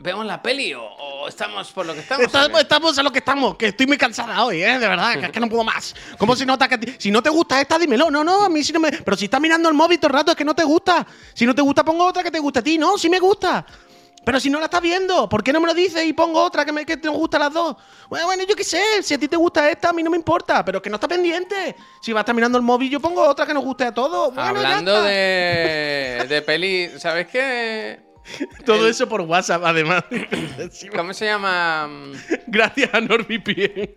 [0.03, 2.27] ¿Vemos la peli o, o estamos por lo que estamos?
[2.27, 4.77] estamos, estamos a lo que estamos, que estoy muy cansada hoy, ¿eh?
[4.77, 5.95] De verdad, que es que no puedo más.
[6.19, 8.11] ¿Cómo se nota que si no te gusta esta, dímelo?
[8.11, 8.91] No, no, a mí sí no me...
[8.91, 11.07] Pero si estás mirando el móvil todo el rato es que no te gusta.
[11.35, 12.79] Si no te gusta, pongo otra que te guste a ti.
[12.79, 13.65] No, sí me gusta.
[14.25, 16.65] Pero si no la estás viendo, ¿por qué no me lo dices y pongo otra
[16.65, 17.77] que, me, que te gusta las dos?
[18.09, 20.17] Bueno, bueno, yo qué sé, si a ti te gusta esta, a mí no me
[20.17, 21.77] importa, pero que no está pendiente.
[22.01, 24.35] Si vas a estar mirando el móvil, yo pongo otra que nos guste a todos.
[24.35, 25.09] Bueno, ya Hablando está.
[25.09, 28.12] de, de peli, ¿sabes qué?
[28.65, 30.05] Todo eso por WhatsApp, además.
[30.97, 31.89] ¿Cómo se llama?
[32.47, 33.91] Gracias a NordVPN.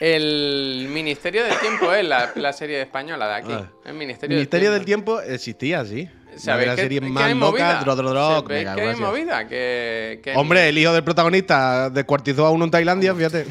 [0.00, 3.52] El Ministerio del Tiempo es la, la serie española de aquí.
[3.52, 3.70] Ah.
[3.84, 5.20] El Ministerio, Ministerio del del Tiempo.
[5.20, 6.08] Existía, sí.
[6.36, 7.80] ¿Sabéis series que más movida?
[7.80, 9.46] Dro, Dro, Dro, ¿Sabéis mega, que hay movida?
[9.46, 13.46] Que, que- Hombre, el hijo del protagonista descuartizó a uno en Tailandia, fíjate.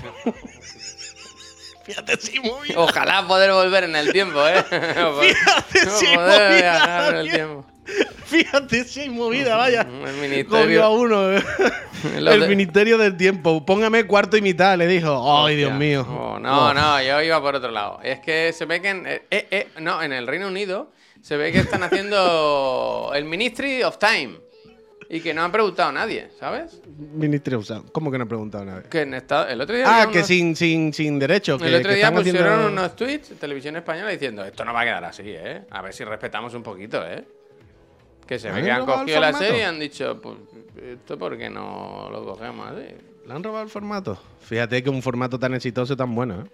[1.85, 2.73] fíjate, sí, movida.
[2.77, 4.61] Ojalá poder volver en el tiempo, ¿eh?
[4.63, 7.63] Fíjate, poder movida,
[8.25, 9.81] Fíjate, sí, hay movida, vaya.
[9.81, 10.91] El Cogió a Ministerio...
[10.91, 11.31] uno.
[12.17, 13.65] El de- Ministerio del Tiempo.
[13.65, 15.45] Póngame cuarto y mitad, le dijo.
[15.45, 16.05] Ay, Dios mío.
[16.09, 16.73] Oh, no, Oh.
[16.73, 17.99] no, yo iba por otro lado.
[18.03, 21.37] Es que se ve que en, eh, eh, eh, no, en el Reino Unido se
[21.37, 24.37] ve que están haciendo el Ministry of Time
[25.09, 26.81] y que no han preguntado a nadie, ¿sabes?
[26.97, 27.85] Ministro Usado.
[27.91, 28.83] ¿Cómo que no he preguntado nada?
[28.83, 31.57] Que en esta- el otro día Ah, que unos- sin, sin, sin derecho.
[31.59, 34.65] Que, el otro que día están haciendo- pusieron unos tweets en televisión española diciendo esto
[34.65, 35.61] no va a quedar así, ¿eh?
[35.69, 37.23] A ver si respetamos un poquito, ¿eh?
[38.27, 40.37] Que se ve ¿Han que han cogido la serie y han dicho, pues,
[40.81, 42.85] esto por qué no lo cogemos así.
[43.27, 44.17] ¿Le han robado el formato?
[44.41, 46.49] Fíjate que un formato tan exitoso, tan bueno, ¿eh?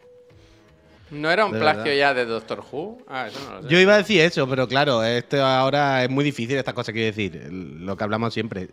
[1.11, 1.97] ¿No era un De plagio verdad.
[1.97, 2.99] ya de Doctor Who?
[3.07, 3.69] Ah, eso no lo sé.
[3.69, 7.07] Yo iba a decir eso, pero claro, esto ahora es muy difícil estas cosas, quiero
[7.07, 8.69] decir, lo que hablamos siempre.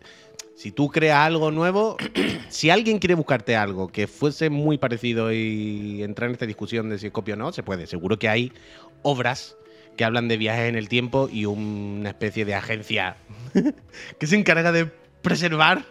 [0.55, 1.97] Si tú creas algo nuevo,
[2.49, 6.99] si alguien quiere buscarte algo que fuese muy parecido y entrar en esta discusión de
[6.99, 7.87] si es copia o no, se puede.
[7.87, 8.51] Seguro que hay
[9.01, 9.57] obras
[9.97, 13.17] que hablan de viajes en el tiempo y una especie de agencia
[14.19, 14.85] que se encarga de
[15.21, 15.83] preservar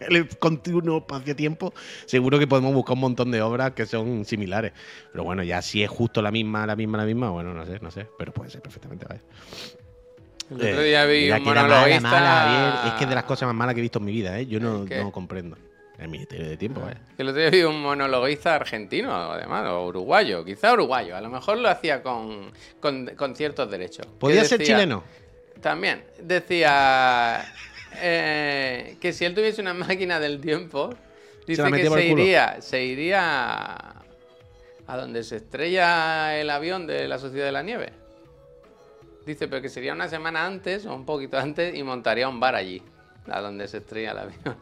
[0.00, 1.74] el continuo espacio-tiempo,
[2.06, 4.72] seguro que podemos buscar un montón de obras que son similares.
[5.12, 7.80] Pero bueno, ya si es justo la misma, la misma, la misma, bueno, no sé,
[7.80, 9.20] no sé, pero puede ser perfectamente, vaya.
[10.50, 13.56] El otro día vi Mira un mala, mala, es que es de las cosas más
[13.56, 14.46] malas que he visto en mi vida, ¿eh?
[14.46, 15.58] Yo no, no comprendo.
[15.98, 17.00] El Ministerio de Tiempo, vaya.
[17.18, 21.16] El otro día vi un monologuista argentino, además, o uruguayo, quizá uruguayo.
[21.16, 24.06] A lo mejor lo hacía con, con, con ciertos derechos.
[24.06, 25.02] Que ¿Podía ser decía- chileno?
[25.60, 26.04] También.
[26.22, 27.52] Decía
[28.00, 30.94] eh, que si él tuviese una máquina del tiempo,
[31.46, 33.74] dice la que se iría, se iría
[34.86, 37.92] a donde se estrella el avión de la Sociedad de la Nieve.
[39.26, 42.54] Dice, pero que sería una semana antes o un poquito antes y montaría un bar
[42.54, 42.80] allí,
[43.28, 44.56] a donde se estrella el avión.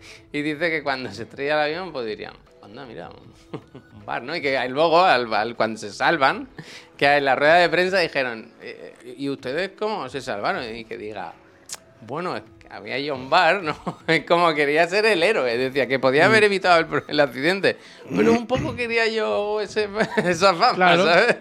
[0.32, 4.34] Y dice que cuando se estrella el avión, pues dirían, anda, mira, un, bar, ¿no?
[4.36, 6.48] Y que luego, al, al- cuando se salvan,
[6.96, 10.64] que en la rueda de prensa dijeron, "Eh, ¿y ustedes cómo se salvaron?
[10.74, 11.32] Y que diga,
[12.06, 13.76] bueno, es que había ya un bar, ¿no?
[14.06, 16.30] Es como quería ser el héroe, decía que podía Mm.
[16.30, 17.76] haber evitado el, accidente,
[18.14, 19.88] pero un poco quería yo ese-
[20.24, 21.04] esa fama, Claro.
[21.04, 21.36] ¿sabes?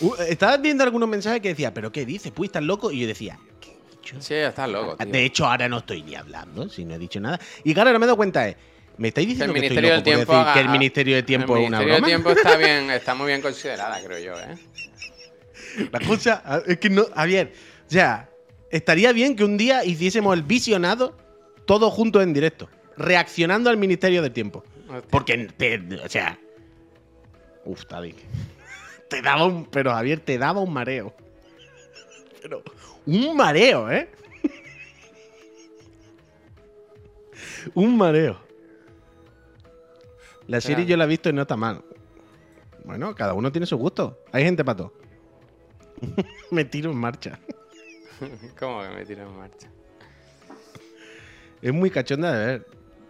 [0.00, 2.32] Uh, Estaba viendo algunos mensajes que decía, ¿pero qué dices?
[2.34, 2.90] Pues estás loco.
[2.90, 3.75] Y yo decía, ¿qué he
[4.06, 4.22] dicho?
[4.22, 4.96] Sí, estás loco.
[4.96, 5.06] tío.
[5.06, 7.40] De hecho, ahora no estoy ni hablando, si no he dicho nada.
[7.64, 8.56] Y claro, ahora me he dado cuenta de.
[8.98, 11.56] ¿Me estáis diciendo que, estoy Ministerio loco del Tiempo decir que el Ministerio del Tiempo
[11.56, 12.06] el es una Ministerio broma?
[12.06, 14.56] del Tiempo está bien, está muy bien considerada, creo yo, ¿eh?
[15.92, 17.04] La cosa ah, es que no.
[17.14, 17.52] Javier,
[17.86, 18.30] o sea,
[18.70, 21.16] estaría bien que un día hiciésemos el visionado
[21.66, 24.64] todos juntos en directo, reaccionando al Ministerio del Tiempo.
[25.10, 26.38] Porque, te- o sea.
[27.64, 28.16] Uf, Tadic.
[29.08, 29.66] Te daba un.
[29.66, 31.14] Pero Javier, te daba un mareo.
[32.46, 32.62] Pero.
[33.06, 34.08] Un mareo, ¿eh?
[37.74, 38.38] un mareo.
[40.46, 41.82] La serie yo la he visto y no está mal.
[42.84, 44.22] Bueno, cada uno tiene su gusto.
[44.30, 44.92] Hay gente para todo.
[46.52, 47.40] Me tiro en marcha.
[48.60, 49.68] ¿Cómo que me tiro en marcha?
[51.60, 52.66] Es muy cachonda de ver.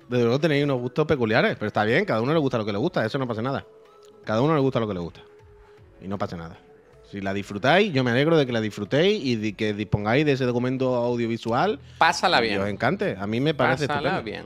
[0.09, 2.73] Desde luego tenéis unos gustos peculiares, pero está bien, cada uno le gusta lo que
[2.73, 3.67] le gusta, eso no pasa nada.
[4.25, 5.21] Cada uno le gusta lo que le gusta.
[6.01, 6.66] Y no pasa nada.
[7.11, 10.33] Si la disfrutáis, yo me alegro de que la disfrutéis y de que dispongáis de
[10.33, 11.79] ese documento audiovisual.
[11.99, 12.75] Pásala y os bien.
[12.75, 13.17] encante.
[13.19, 14.45] A mí me parece Pásala bien.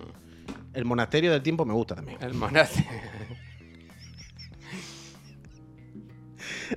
[0.74, 2.18] El monasterio del tiempo me gusta también.
[2.22, 2.90] El monasterio.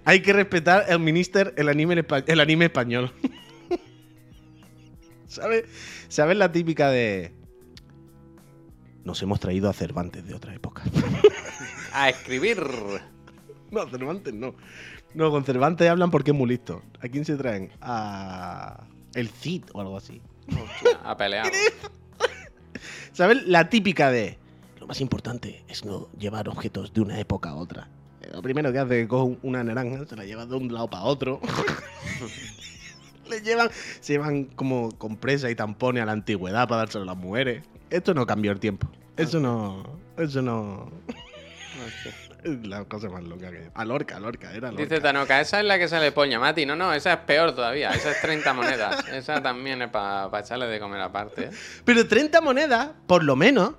[0.05, 3.11] Hay que respetar el minister, el anime, espa- el anime español.
[5.27, 5.65] ¿Sabes?
[6.07, 7.31] ¿Sabes la típica de.
[9.03, 10.81] Nos hemos traído a Cervantes de otra época.
[11.93, 12.63] A escribir.
[13.69, 14.55] No, Cervantes no.
[15.13, 16.81] No, con Cervantes hablan porque es muy listo.
[17.01, 17.71] ¿A quién se traen?
[17.81, 18.83] A.
[19.13, 20.21] El Cid o algo así.
[20.47, 21.51] Hostia, a pelear.
[23.13, 23.45] ¿Sabes?
[23.45, 24.37] La típica de.
[24.79, 27.87] Lo más importante es no llevar objetos de una época a otra.
[28.31, 30.73] Lo primero que hace es que coge un- una naranja, se la lleva de un
[30.73, 31.39] lado para otro.
[33.29, 33.69] Le llevan,
[34.01, 37.63] se llevan como compresa y tampones a la antigüedad para dárselo a las mujeres.
[37.89, 38.87] Esto no cambió el tiempo.
[39.15, 39.83] Eso no.
[40.17, 40.91] Eso no.
[42.63, 43.69] La cosa más loca que.
[43.73, 44.83] A Lorca, Lorca, era Lorca.
[44.83, 46.65] Dice Tanoka, esa es la que sale poña, Mati.
[46.65, 47.91] No, no, esa es peor todavía.
[47.91, 49.07] Esa es 30 monedas.
[49.13, 51.45] Esa también es para echarle de comer aparte.
[51.45, 51.49] ¿eh?
[51.85, 53.73] Pero 30 monedas, por lo menos,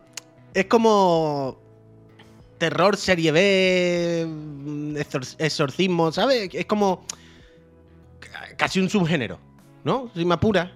[0.54, 1.62] es como.
[2.58, 6.48] Terror serie B, mm, exor- exorcismo, ¿sabes?
[6.52, 7.04] Es como.
[8.20, 9.38] ca- casi un subgénero,
[9.82, 10.10] ¿no?
[10.14, 10.72] Si me apura.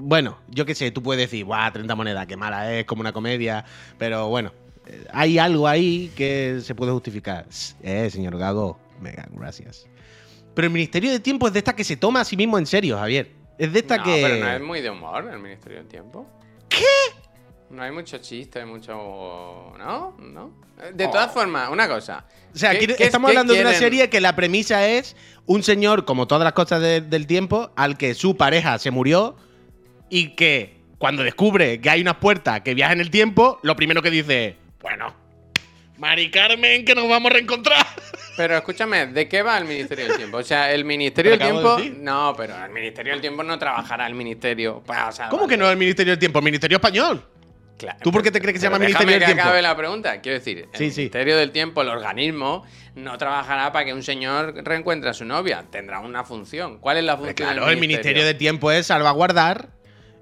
[0.00, 1.72] Bueno, yo qué sé, tú puedes decir, ¡guau!
[1.72, 3.64] 30 monedas, qué mala es, como una comedia.
[3.98, 4.52] Pero bueno,
[5.12, 7.46] hay algo ahí que se puede justificar.
[7.82, 9.86] Eh, señor Gago, venga, gracias.
[10.54, 12.66] Pero el Ministerio de Tiempo es de esta que se toma a sí mismo en
[12.66, 13.30] serio, Javier.
[13.58, 14.20] Es de esta no, que.
[14.22, 16.26] pero no es muy de humor el Ministerio del Tiempo.
[16.68, 16.84] ¿Qué?
[17.70, 18.92] No hay mucho chiste, mucho...
[19.78, 20.16] ¿No?
[20.18, 20.52] ¿No?
[20.94, 22.24] De todas formas, una cosa.
[22.54, 26.04] O sea, ¿Qué- estamos qué hablando de una serie que la premisa es un señor,
[26.04, 29.36] como todas las cosas de- del tiempo, al que su pareja se murió
[30.08, 34.00] y que cuando descubre que hay unas puertas que viajan en el tiempo, lo primero
[34.02, 35.14] que dice es, bueno,
[35.98, 37.84] Mari Carmen, que nos vamos a reencontrar.
[38.36, 40.36] Pero escúchame, ¿de qué va el Ministerio del Tiempo?
[40.36, 42.00] O sea, el Ministerio Te del de Tiempo.
[42.00, 44.80] No, pero el Ministerio del Tiempo no trabajará el Ministerio.
[44.86, 45.50] Pues, o sea, ¿Cómo vale.
[45.50, 46.38] que no el Ministerio del Tiempo?
[46.38, 47.24] El Ministerio Español.
[47.76, 49.42] Claro, ¿Tú por qué te crees que se llama Ministerio del que Tiempo?
[49.42, 50.20] acabe la pregunta.
[50.20, 51.00] Quiero decir, el Sí, sí.
[51.02, 52.64] Ministerio del Tiempo, el organismo,
[52.96, 55.64] no trabajará para que un señor reencuentre a su novia.
[55.70, 56.78] Tendrá una función.
[56.78, 59.68] ¿Cuál es la función Claro, del el Ministerio del Tiempo es salvaguardar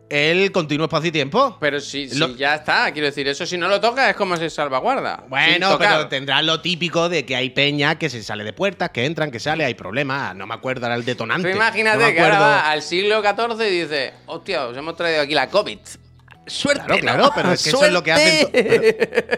[0.08, 1.56] el continuo espacio y tiempo.
[1.60, 4.36] Pero si, si Lo- ya está, quiero decir, eso si no lo toca es como
[4.36, 5.24] se salvaguarda.
[5.28, 9.04] Bueno, pero tendrá lo típico de que hay peña que se sale de puertas, que
[9.04, 10.34] entran, que sale, hay problemas.
[10.36, 11.50] No me acuerdo, era el detonante.
[11.50, 15.22] Tú imagínate No que ahora va al siglo XIV y dice, hostia, os hemos traído
[15.22, 15.78] aquí la COVID.
[16.46, 17.00] Suerte.
[17.00, 18.48] Claro, pero es que eso es lo que hacen.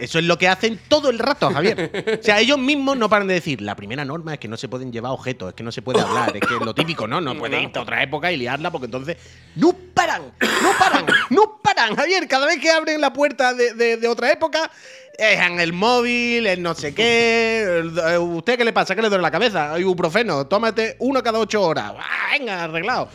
[0.01, 2.19] Eso es lo que hacen todo el rato, Javier.
[2.21, 4.69] O sea, ellos mismos no paran de decir, la primera norma es que no se
[4.69, 7.21] pueden llevar objetos, es que no se puede hablar, es que es lo típico, ¿no?
[7.21, 9.17] No puede irte a otra época y liarla porque entonces.
[9.57, 10.23] ¡No paran!
[10.63, 11.07] ¡No paran!
[11.31, 12.29] ¡No paran, Javier!
[12.29, 14.71] Cada vez que abren la puerta de, de- de otra época,
[15.19, 17.83] dejan el móvil, el no sé qué.
[18.07, 18.95] eh, ¿Usted qué le pasa?
[18.95, 19.73] ¿Qué le duele la cabeza?
[19.73, 21.93] Hay ibuprofeno, tómate uno cada ocho horas.
[21.99, 23.09] ¡Ah, venga, arreglado!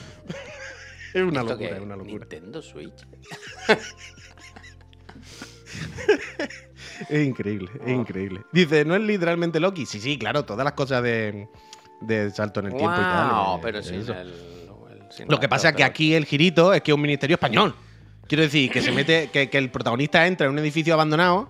[1.14, 2.18] Es una ¿Esto locura, es una locura.
[2.30, 3.05] Nintendo Switch.
[7.09, 7.89] Es increíble, es Oh.
[7.89, 8.41] increíble.
[8.51, 9.86] Dice, ¿no es literalmente Loki?
[9.86, 11.47] Sí, sí, claro, todas las cosas de,
[12.01, 13.30] de salto en el tiempo y tal.
[13.30, 14.05] Wow, eh, pero sin
[15.28, 17.76] Lo que pasa es que aquí el girito es que es un ministerio español.
[18.28, 21.49] Quiero decir, que se mete, que, que el protagonista entra en un edificio abandonado,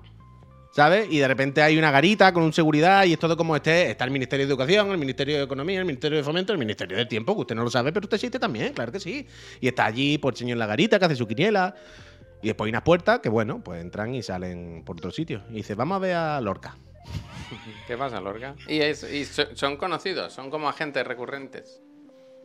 [0.75, 1.07] ¿sabes?
[1.09, 3.91] Y de repente hay una garita con un seguridad y es todo como este.
[3.91, 6.97] Está el Ministerio de Educación, el Ministerio de Economía, el Ministerio de Fomento, el Ministerio
[6.97, 9.25] del Tiempo, que usted no lo sabe, pero usted existe también, claro que sí.
[9.61, 11.75] Y está allí por el señor La Garita, que hace su quiniela.
[12.41, 15.43] Y después hay unas puertas que, bueno, pues entran y salen por otro sitio.
[15.51, 16.75] Y dice, vamos a ver a Lorca.
[17.87, 18.55] ¿Qué pasa, Lorca?
[18.67, 21.81] Y, es- y son conocidos, son como agentes recurrentes.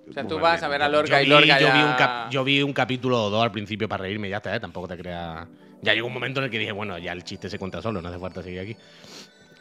[0.09, 1.67] O sea, tú Bueno, vas a ver a yo- Lorca yo y vi- Lorca yo
[1.67, 1.75] ya...
[1.75, 4.55] vi, un cap- yo vi un capítulo o dos al principio para reírme, ya está,
[4.55, 4.61] ¿eh?
[4.61, 5.47] tampoco te creas.
[5.83, 8.03] Ya llegó un momento en el que dije, bueno, ya el chiste se cuenta solo,
[8.03, 8.77] no hace falta seguir aquí.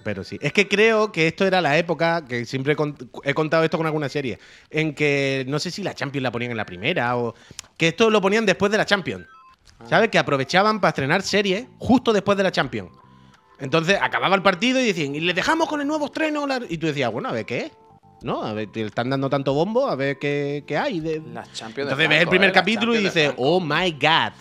[0.04, 0.38] Pero sí.
[0.42, 3.78] Es que creo que esto era la época, que siempre he, cont- he contado esto
[3.78, 4.40] con alguna serie,
[4.70, 7.36] en que no sé si la Champions la ponían en la primera o.
[7.78, 9.26] que esto lo ponían después de la Champions.
[9.86, 10.10] ¿Sabes?
[10.10, 12.90] Que aprovechaban para estrenar series justo después de la Champions.
[13.60, 16.48] Entonces acababa el partido y decían, y le dejamos con el nuevo estreno.
[16.48, 16.62] la-".
[16.68, 17.72] Y tú decías, bueno, a ver qué es.
[18.22, 18.42] ¿No?
[18.44, 21.00] A ver, te están dando tanto bombo, a ver qué, qué hay.
[21.00, 22.54] de- Las Champions entonces ves el primer ¿eh?
[22.54, 24.34] Capítulo y dices, oh my god.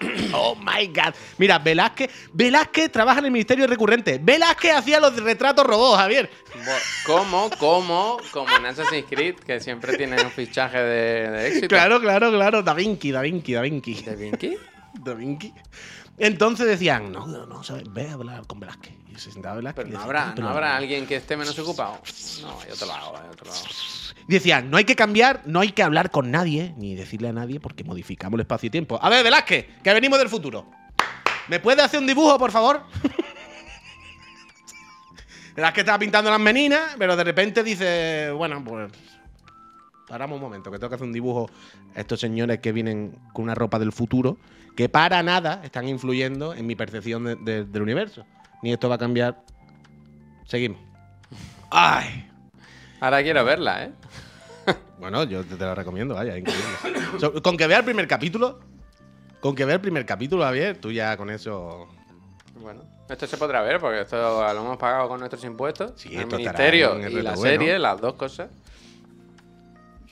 [0.32, 1.12] oh my god.
[1.36, 4.18] Mira, Velázquez, Velázquez trabaja en el Ministerio Recurrente.
[4.22, 6.30] Velázquez hacía los retratos robots, Javier.
[6.54, 11.68] Bo- Como, como, como en Assassin's Creed, que siempre tienen un fichaje de, de éxito.
[11.68, 12.62] Claro, claro, claro.
[12.62, 13.94] Da Vinci, Da Vinci, Da Vinci.
[14.02, 14.56] ¿De Vinci?
[14.94, 15.52] Da Vinci.
[16.18, 17.84] Entonces decían, no, no, no, ¿sabes?
[17.92, 18.94] ve a hablar con Velázquez.
[19.08, 19.84] Y se sentaba Velázquez.
[19.86, 21.98] Pero no habrá, "Pero no habrá alguien que esté menos ocupado.
[22.42, 23.62] No, yo te lo hago, yo te lo hago.
[24.26, 27.60] Decían, no hay que cambiar, no hay que hablar con nadie, ni decirle a nadie,
[27.60, 28.98] porque modificamos el espacio y tiempo.
[29.00, 30.66] A ver, Velázquez, que venimos del futuro.
[31.48, 32.82] ¿Me puede hacer un dibujo, por favor?
[35.56, 38.92] Velázquez estaba pintando las meninas, pero de repente dice, bueno, pues.
[40.06, 41.50] Paramos un momento, que tengo que hacer un dibujo
[41.94, 44.38] a estos señores que vienen con una ropa del futuro,
[44.78, 48.24] que para nada están influyendo en mi percepción de- de- del universo.
[48.62, 49.42] Ni esto va a cambiar.
[50.46, 50.78] Seguimos.
[51.68, 52.30] ¡Ay!
[53.00, 53.92] Ahora quiero verla, ¿eh?
[55.00, 57.00] Bueno, yo te, te la recomiendo, vaya, es increíble.
[57.18, 58.60] So, con que vea el primer capítulo,
[59.40, 61.88] con que vea el primer capítulo, Javier, tú ya con eso.
[62.60, 65.94] Bueno, esto se podrá ver porque esto lo hemos pagado con nuestros impuestos.
[65.96, 67.78] Sí, el esto ministerio en y la serie, ¿no?
[67.80, 68.48] las dos cosas.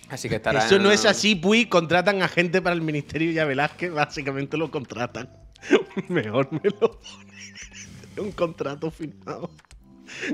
[0.08, 0.64] Así que estará.
[0.64, 1.66] Eso no en- es así, Puy.
[1.66, 5.28] Contratan a gente para el ministerio y a Velázquez, básicamente lo contratan.
[6.08, 7.88] Mejor me lo pones.
[8.18, 9.50] Un contrato firmado.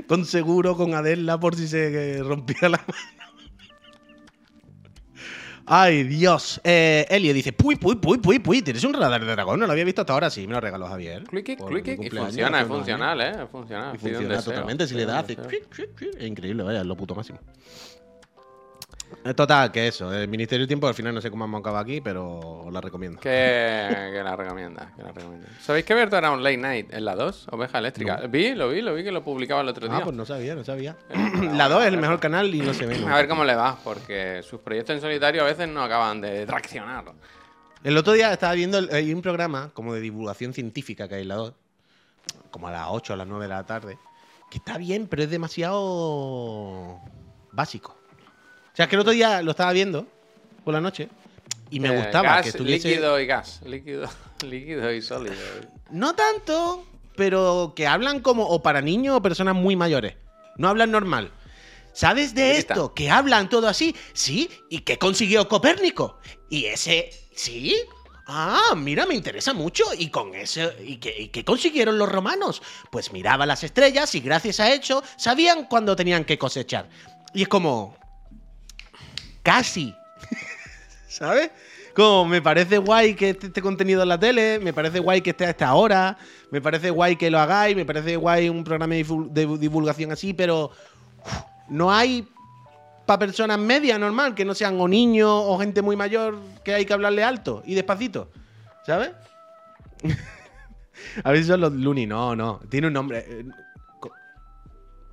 [0.07, 2.93] Con seguro, con Adela por si se rompía la mano.
[5.65, 6.59] Ay, Dios.
[6.63, 8.61] Eh, Elio dice: Puy, puy, puy, puy, puy.
[8.61, 9.59] Tienes un radar de dragón.
[9.59, 10.29] No lo había visto hasta ahora.
[10.29, 11.23] Sí, me lo regaló Javier.
[11.23, 13.31] Click, click, y funciona, es funcional, ¿eh?
[13.43, 14.87] Y funciona deseo, totalmente.
[14.87, 15.37] Si le das, hace.
[16.19, 17.39] Es increíble, vaya, es lo puto máximo.
[19.23, 20.13] Eh, Total, que eso.
[20.13, 22.81] El Ministerio del Tiempo, al final no sé cómo hemos acabado aquí, pero os la
[22.81, 23.19] recomiendo.
[23.21, 25.47] Que, que la recomienda, que la recomienda.
[25.61, 27.47] ¿Sabéis que Berto era un late night en la 2?
[27.51, 28.17] Oveja eléctrica.
[28.29, 29.97] Vi, lo vi, lo vi que lo publicaba el otro día.
[29.97, 30.95] Ah, pues no sabía, no sabía.
[31.09, 32.95] Eh, La 2 es el mejor canal y no se ve.
[33.07, 36.45] A ver cómo le va, porque sus proyectos en solitario a veces no acaban de
[36.45, 37.05] traccionar.
[37.83, 41.21] El otro día estaba viendo, el- hay un programa como de divulgación científica que hay
[41.23, 41.53] en la 2,
[42.51, 43.97] como a las 8 o a las 9 de la tarde,
[44.49, 46.99] que está bien, pero es demasiado
[47.51, 47.97] básico.
[48.73, 50.07] O sea, es que el otro día lo estaba viendo
[50.63, 51.09] por la noche
[51.69, 52.89] y me Eh, gustaba gas, que estuviese...
[52.89, 53.61] Líquido y gas.
[53.65, 54.09] Líquido,
[54.45, 55.35] líquido y sólido.
[55.91, 60.15] No tanto, pero que hablan como o para niños o personas muy mayores.
[60.57, 61.31] No hablan normal.
[61.93, 62.73] ¿Sabes de Grita.
[62.73, 62.93] esto?
[62.95, 63.95] Que hablan todo así.
[64.13, 66.17] Sí, ¿y qué consiguió Copérnico?
[66.49, 67.75] Y ese, ¿sí?
[68.25, 69.83] Ah, mira, me interesa mucho.
[69.97, 70.61] ¿Y con eso?
[70.83, 72.63] ¿Y qué, y qué consiguieron los romanos?
[72.91, 76.89] Pues miraba las estrellas y gracias a eso sabían cuándo tenían que cosechar.
[77.35, 77.95] Y es como...
[79.43, 79.95] Casi.
[81.07, 81.51] ¿Sabes?
[81.95, 85.29] Como me parece guay que esté este contenido en la tele, me parece guay que
[85.29, 86.17] esté a esta hora,
[86.49, 90.71] me parece guay que lo hagáis, me parece guay un programa de divulgación así, pero
[91.23, 91.33] uf,
[91.69, 92.27] no hay
[93.05, 96.85] para personas medias normal, que no sean o niños o gente muy mayor que hay
[96.85, 98.31] que hablarle alto y despacito,
[98.87, 99.11] ¿sabes?
[101.23, 103.23] a ver si son los Looney, no, no, tiene un nombre.
[103.27, 103.45] eh,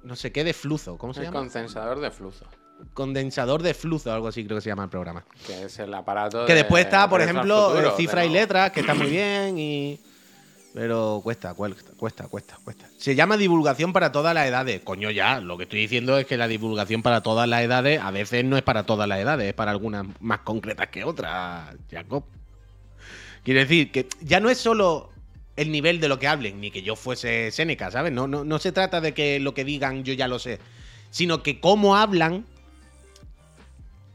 [0.02, 1.40] No sé qué de fluzo, ¿cómo se El llama?
[1.40, 2.46] condensador de flujo.
[2.94, 5.24] Condensador de fluzo, algo así creo que se llama el programa.
[5.46, 6.46] Que es el aparato.
[6.46, 9.58] Que de- después está, por ejemplo, Futuro, cifra de y letras, que está muy bien
[9.58, 10.00] y...
[10.72, 12.86] Pero cuesta, cuesta, cuesta, cuesta, cuesta.
[12.96, 14.80] Se llama divulgación para todas las edades.
[14.82, 18.12] Coño, ya, lo que estoy diciendo es que la divulgación para todas las edades a
[18.12, 22.22] veces no es para todas las edades, es para algunas más concretas que otras, Jacob.
[23.42, 25.10] Quiere decir que ya no es solo
[25.56, 28.12] el nivel de lo que hablen, ni que yo fuese Séneca, ¿sabes?
[28.12, 30.60] No, no, no se trata de que lo que digan yo ya lo sé,
[31.10, 32.46] sino que cómo hablan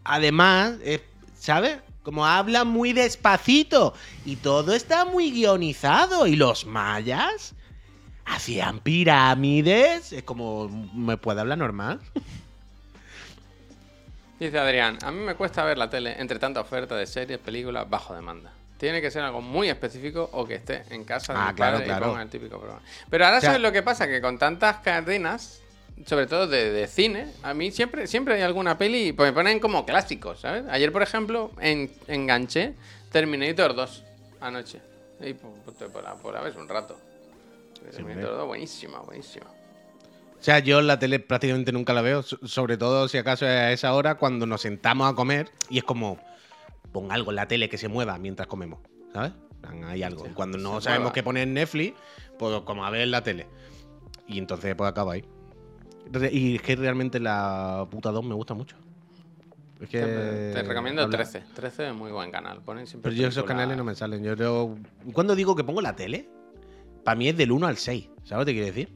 [0.06, 1.04] además, eh,
[1.38, 1.78] ¿sabes?
[2.04, 3.94] Como hablan muy despacito
[4.26, 6.28] y todo está muy guionizado.
[6.28, 7.54] Y los mayas
[8.26, 10.14] hacían pirámides.
[10.14, 12.00] Es como, ¿me puede hablar normal?
[14.40, 17.90] Dice Adrián, a mí me cuesta ver la tele entre tanta oferta de series, películas,
[17.90, 18.52] bajo demanda.
[18.78, 21.74] Tiene que ser algo muy específico o que esté en casa de Ah, mi claro,
[21.78, 22.06] padre claro.
[22.06, 22.82] y ponga el típico programa.
[23.10, 25.62] Pero ahora O sea- sabes lo que pasa, que con tantas cadenas,
[26.06, 29.60] sobre todo de, de cine, a mí siempre, siempre hay alguna peli, pues me ponen
[29.60, 30.66] como clásicos, ¿sabes?
[30.70, 32.74] Ayer, por ejemplo, en, enganché
[33.12, 34.04] Terminator 2
[34.42, 34.82] anoche.
[35.22, 36.98] Y por, por, por, por a ver un rato.
[37.92, 39.46] Terminator 2, buenísima, buenísima.
[39.48, 43.52] O sea, yo la tele prácticamente nunca la veo, so- sobre todo si acaso es
[43.52, 46.20] a esa hora cuando nos sentamos a comer y es como,
[46.92, 48.80] pon algo en la tele que se mueva mientras comemos,
[49.14, 49.32] ¿sabes?
[49.86, 50.26] Hay algo.
[50.26, 51.14] Sí, cuando no sabemos mueva.
[51.14, 51.96] qué poner en Netflix,
[52.38, 53.48] pues como a ver la tele.
[54.28, 55.26] Y entonces pues acaba ahí.
[56.32, 58.76] Y es que realmente la puta 2 me gusta mucho.
[59.82, 60.00] Es que.
[60.00, 61.44] Te, recomiendo habla- 13.
[61.54, 62.62] 13 es muy buen canal.
[62.62, 64.24] Ponen siempre Pero yo esos películas- canales no me salen.
[64.24, 64.78] Yo creo.
[65.14, 66.30] Cuando digo que pongo la tele,
[67.04, 68.10] para mí es del 1 al 6.
[68.24, 68.94] ¿Sabes lo que te quiero decir?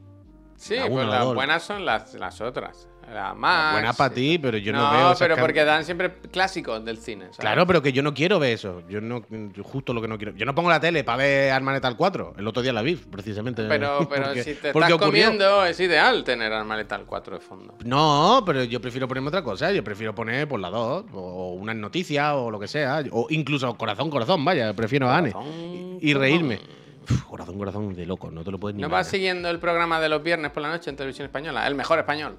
[0.56, 2.88] Sí, pues las buenas son las, las otras.
[3.12, 3.32] La.
[3.72, 5.06] Buena para ti, pero yo no, no, veo.
[5.08, 7.24] esas pero can- porque dan siempre clásicos del cine.
[7.26, 7.38] ¿sabes?
[7.38, 8.82] Claro, pero que yo no quiero ver eso.
[8.88, 9.22] Yo no.
[9.62, 10.32] justo lo que no quiero.
[10.36, 12.34] Yo no pongo la tele para ver Arma Letal 4.
[12.38, 13.64] El otro día la vi, precisamente.
[13.68, 14.98] Pero, pero porque- si te estás ocurrió.
[14.98, 17.74] comiendo, es ideal tener Arma Letal 4 de fondo.
[17.84, 19.72] No, pero yo prefiero ponerme otra cosa.
[19.72, 23.02] Yo prefiero poner por la 2, o unas noticias, o lo que sea.
[23.10, 24.72] O incluso corazón, corazón, vaya.
[24.74, 25.18] Prefiero a.
[25.20, 26.56] Corazón, Y, y reírme.
[26.58, 26.80] corazón.
[27.10, 28.30] Uf, corazón, corazón de loco.
[28.30, 30.68] No te lo puedes ni ¿No vas siguiendo el programa de los viernes por la
[30.68, 31.66] noche en televisión española?
[31.66, 32.36] El mejor español.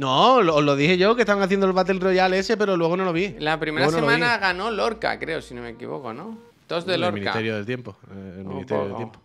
[0.00, 2.96] No, lo, os lo dije yo que estaban haciendo el Battle Royale ese, pero luego
[2.96, 3.36] no lo vi.
[3.38, 6.38] La primera Luego semana ganó Lorca, creo, si no me equivoco, ¿no?
[6.68, 7.14] Dos de el Lorca.
[7.14, 7.96] Ministerio del Tiempo.
[8.10, 8.96] El Ministerio del.
[8.96, 9.20] Tiempo.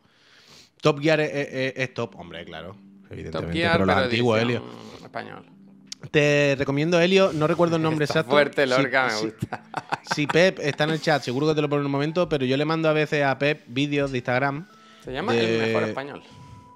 [0.81, 2.75] Top Gear es, es- es top, hombre, claro.
[3.09, 3.31] Evidentemente.
[3.47, 4.69] Top Gear, pero antiguo, edición Helio.
[5.03, 5.45] español.
[6.11, 8.31] Te recomiendo, Helio, no recuerdo el nombre Está exacto.
[8.31, 9.63] fuerte Lorca, si- me gusta.
[10.13, 12.45] Si Pep está en el chat, seguro que te lo pone en un momento, pero
[12.45, 14.67] yo le mando a veces a Pep vídeos de Instagram,
[15.05, 16.23] Se llama de- El Mejor Español.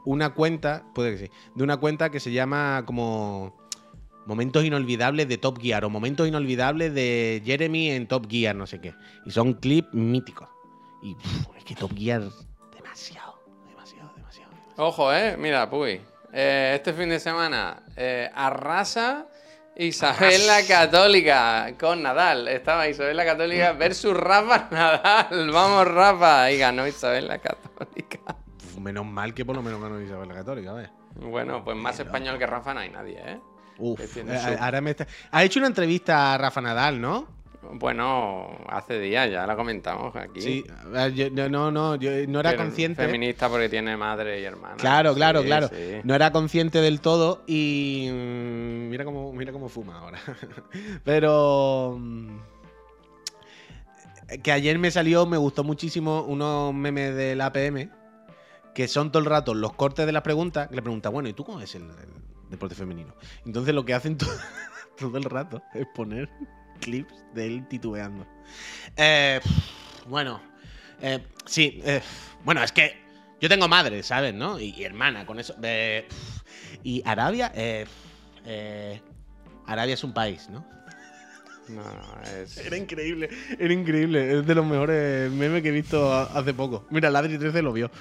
[0.05, 3.58] una cuenta, puede que sí, de una cuenta que se llama como
[4.29, 8.79] Momentos Inolvidables de Top Gear o Momentos Inolvidables de Jeremy en Top Gear, no sé
[8.79, 8.93] qué.
[9.25, 10.47] Y son clips míticos.
[11.01, 12.21] Y pff, es que Top Gear,
[12.75, 14.51] demasiado, demasiado, demasiado.
[14.77, 15.35] Ojo, eh.
[15.35, 15.99] Mira, Puy.
[16.31, 19.25] Eh, este fin de semana eh, arrasa
[19.75, 22.49] Isabel la Católica con Nadal.
[22.49, 25.49] Estaba Isabel la Católica versus Rafa Nadal.
[25.51, 26.51] Vamos, Rafa.
[26.51, 28.19] Y ganó Isabel la Católica.
[28.79, 30.91] Menos mal que por lo menos ganó Isabel la Católica, ¿ves?
[31.15, 33.39] Bueno, pues más español que Rafa no hay nadie, ¿eh?
[33.79, 34.21] Uf, su-
[34.59, 35.07] ahora me está...
[35.31, 37.39] Ha hecho una entrevista a Rafa Nadal, ¿no?
[37.71, 40.41] Bueno, hace días ya la comentamos aquí.
[40.41, 40.65] Sí,
[41.13, 43.05] yo- no, no, no, yo no era Pero consciente.
[43.05, 44.75] Feminista porque tiene madre y hermana.
[44.77, 45.67] Claro, claro, Sí, claro.
[45.67, 45.97] sí.
[46.03, 50.19] No era consciente del todo y mm, mira cómo, mira cómo fuma ahora.
[51.03, 52.37] Pero mm,
[54.43, 57.89] que ayer me salió, me gustó muchísimo unos memes del APM
[58.73, 60.69] que son todo el rato los cortes de las preguntas.
[60.69, 63.15] Que le pregunta, bueno, ¿y tú cómo es el, el deporte femenino?
[63.45, 64.25] Entonces lo que hacen to-
[64.97, 66.29] todo el rato es poner
[66.81, 68.25] clips de él titubeando.
[68.97, 69.39] Eh,
[70.07, 70.41] bueno,
[71.01, 72.01] eh, sí, eh,
[72.43, 72.97] bueno, es que
[73.41, 74.33] yo tengo madre, ¿sabes?
[74.33, 74.59] ¿No?
[74.59, 75.55] Y, y hermana, con eso.
[75.63, 76.07] eh,
[76.83, 77.85] y Arabia, eh,
[78.45, 79.01] eh,
[79.65, 80.65] Arabia es un país, ¿no?
[81.69, 81.83] No,
[82.23, 82.57] es...
[82.65, 83.29] Era increíble,
[83.59, 84.39] era increíble.
[84.39, 86.87] Es de los mejores memes que he visto hace poco.
[86.89, 87.91] Mira, Ladri 13 lo vio.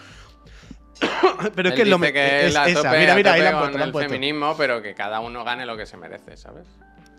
[1.54, 2.82] Pero es Él que es lo dice me- que es la esa.
[2.82, 4.10] tope, Mira, mira, ahí la han puesto, el puesto.
[4.10, 6.66] feminismo, pero que cada uno gane lo que se merece, ¿sabes?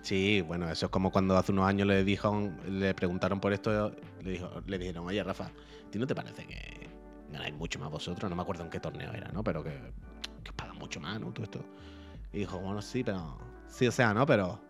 [0.01, 3.91] Sí, bueno, eso es como cuando hace unos años le dijo, le preguntaron por esto,
[4.23, 6.89] le, dijo, le dijeron, oye, Rafa, ¿a ti no te parece que
[7.31, 8.29] ganáis mucho más vosotros?
[8.29, 9.43] No me acuerdo en qué torneo era, ¿no?
[9.43, 9.71] Pero que,
[10.43, 11.31] que os pagan mucho más, ¿no?
[11.31, 11.63] Todo esto.
[12.33, 13.37] Y dijo, bueno, sí, pero...
[13.67, 14.25] Sí, o sea, ¿no?
[14.25, 14.61] Pero...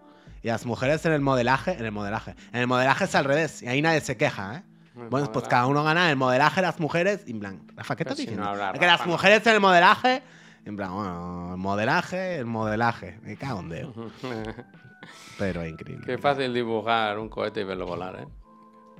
[0.42, 2.36] Y las mujeres en el modelaje, en el modelaje.
[2.54, 4.64] En el modelaje es al revés, y ahí nadie se queja, ¿eh?
[5.10, 8.18] Bueno, pues cada uno gana el modelaje, las mujeres, y en plan, Rafa, ¿qué estás
[8.18, 8.46] si diciendo?
[8.46, 10.24] no que Rafa, las mujeres en el modelaje,
[10.66, 13.90] en plan, bueno, el modelaje, el modelaje, me cago en Dios.
[15.38, 16.06] Pero es increíble.
[16.06, 18.28] Qué fácil dibujar un cohete y verlo volar, ¿eh?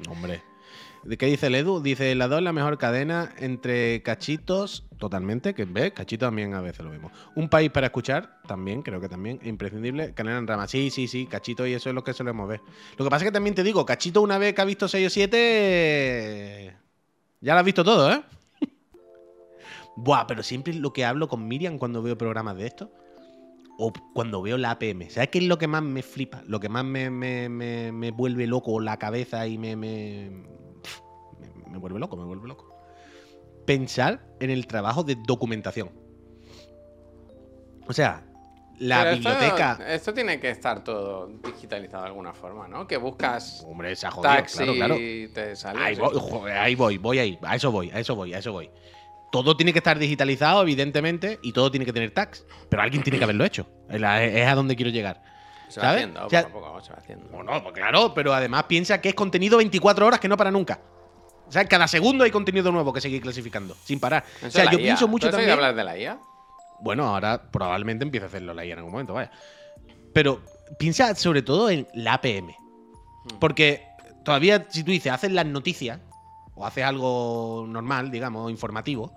[0.10, 0.42] Hombre.
[1.04, 1.82] ¿De qué dice el Edu?
[1.82, 6.84] Dice la 2 la mejor cadena entre cachitos, totalmente, que ve, cachito también a veces
[6.86, 7.12] lo vemos.
[7.36, 10.14] Un país para escuchar, también, creo que también, imprescindible.
[10.14, 12.62] Canela en rama, sí, sí, sí, cachito y eso es lo que solemos ver.
[12.98, 15.08] Lo que pasa es que también te digo, cachito una vez que ha visto 6
[15.08, 16.76] o 7,
[17.42, 18.22] ya lo has visto todo, ¿eh?
[19.96, 22.92] Buah, pero siempre lo que hablo con Miriam cuando veo programas de esto,
[23.78, 25.10] o cuando veo la APM.
[25.10, 26.44] ¿Sabes qué es lo que más me flipa?
[26.46, 29.78] Lo que más me, me- me- me vuelve loco la cabeza y me,
[31.70, 32.76] me, vuelve loco, me vuelve loco.
[33.66, 35.92] Pensar en el trabajo de documentación.
[37.88, 38.24] O sea,
[38.80, 39.80] la Pero biblioteca.
[39.88, 42.88] Esto, tiene que estar todo digitalizado de alguna forma, ¿no?
[42.88, 44.96] Que buscas Hombre, se ha jodido, taxi claro, claro.
[44.96, 45.84] te sale.
[45.84, 48.52] Ahí voy, joder, ahí voy, voy ahí, a eso voy, a eso voy, a eso
[48.54, 48.70] voy.
[49.32, 52.46] Todo tiene que estar digitalizado, evidentemente, y todo tiene que tener tags.
[52.70, 53.68] Pero alguien tiene que haberlo hecho.
[53.90, 55.22] Es a donde quiero llegar.
[55.68, 56.02] Se va ¿sabes?
[56.02, 57.28] haciendo, O sea- poco a poco se va haciendo.
[57.30, 60.80] Bueno, pues claro, pero además piensa que es contenido 24 horas que no para nunca.
[61.50, 64.24] O sea, cada segundo hay contenido nuevo que seguir clasificando, sin parar.
[64.38, 64.84] Eso O sea, yo IA.
[64.86, 65.50] pienso ¿Tú mucho también.
[65.52, 66.20] hablar de la IA?
[66.80, 69.32] Bueno, ahora probablemente empiece a hacerlo la IA en algún momento, vaya.
[70.14, 70.42] Pero
[70.78, 72.56] piensa sobre todo en la APM.
[73.40, 73.84] Porque
[74.24, 76.00] todavía, si tú dices, haces las noticias,
[76.56, 79.12] o haces algo normal, digamos, informativo,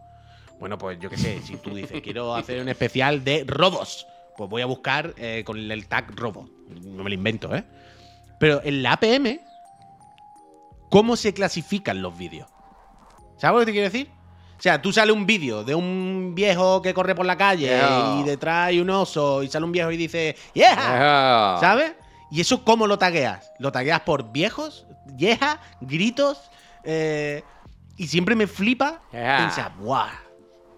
[0.59, 4.07] bueno, pues yo qué sé, si tú dices, quiero hacer un especial de robos,
[4.37, 6.49] pues voy a buscar eh, con el tag robo.
[6.69, 7.65] No me lo invento, ¿eh?
[8.39, 9.39] Pero en la APM,
[10.93, 12.49] ¿cómo se clasifican los vídeos?
[13.39, 14.23] ¿Sabes lo que te quiero decir?
[14.63, 18.19] sea, tú sale un vídeo de un viejo que corre por la calle Yeah.
[18.21, 20.77] y detrás hay un oso y sale un viejo y dice, ¡Yeah!
[20.77, 21.59] Ah.
[21.61, 21.95] ¿Sabes?
[22.31, 23.53] ¿Y eso cómo lo tagueas?
[23.59, 24.87] ¿Lo tagueas por viejos?
[25.15, 25.61] ¿Vieja?
[25.81, 26.49] ¿Gritos?
[26.85, 27.43] Eh,
[27.97, 29.39] y siempre me flipa Yeah.
[29.39, 30.11] pensar, ¡buah!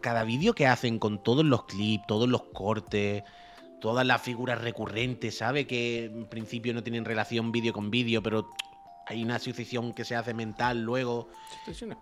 [0.00, 3.22] Cada vídeo que hacen con todos los clips, todos los cortes,
[3.82, 5.66] todas las figuras recurrentes, ¿sabe?
[5.66, 8.48] Que en principio no tienen relación vídeo con vídeo, pero
[9.06, 11.28] hay una asociación que se hace mental luego.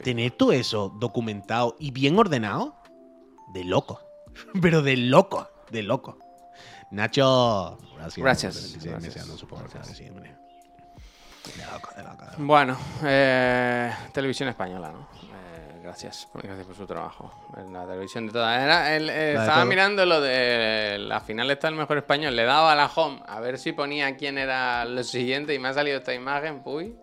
[0.03, 2.77] Tener todo eso documentado y bien ordenado,
[3.53, 4.01] de loco.
[4.63, 6.19] Pero de loco, de loco.
[6.91, 8.23] Nacho, gracias.
[8.23, 9.97] Gracias, por el gracias, deseando su poder, gracias.
[9.97, 10.37] siempre.
[11.57, 12.43] De loco, de loco, de loco.
[12.43, 15.09] Bueno, eh, televisión española, ¿no?
[15.83, 17.33] Gracias, gracias por su trabajo.
[17.57, 18.63] En la televisión de todas.
[18.63, 19.67] Era, eh, estaba todo.
[19.67, 22.37] mirando lo de la final está el mejor español.
[22.37, 25.69] Le daba a la home a ver si ponía quién era lo siguiente y me
[25.69, 26.95] ha salido esta imagen, puy,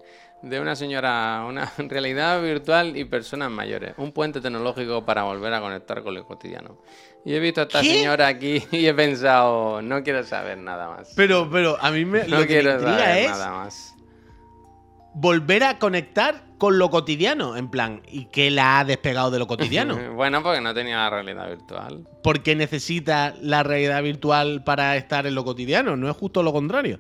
[0.42, 3.96] de una señora, una realidad virtual y personas mayores.
[3.98, 6.78] Un puente tecnológico para volver a conectar con lo cotidiano.
[7.26, 7.96] Y he visto a esta ¿Qué?
[7.96, 11.12] señora aquí y he pensado, no quiero saber nada más.
[11.18, 13.94] Pero, pero a mí me, no lo que quiero saber es nada más.
[15.14, 17.56] volver a conectar con lo cotidiano.
[17.56, 19.98] En plan, ¿y qué la ha despegado de lo cotidiano?
[20.20, 22.06] Bueno, porque no tenía la realidad virtual.
[22.22, 25.96] ¿Por qué necesita la realidad virtual para estar en lo cotidiano?
[25.96, 27.00] ¿No es justo lo contrario?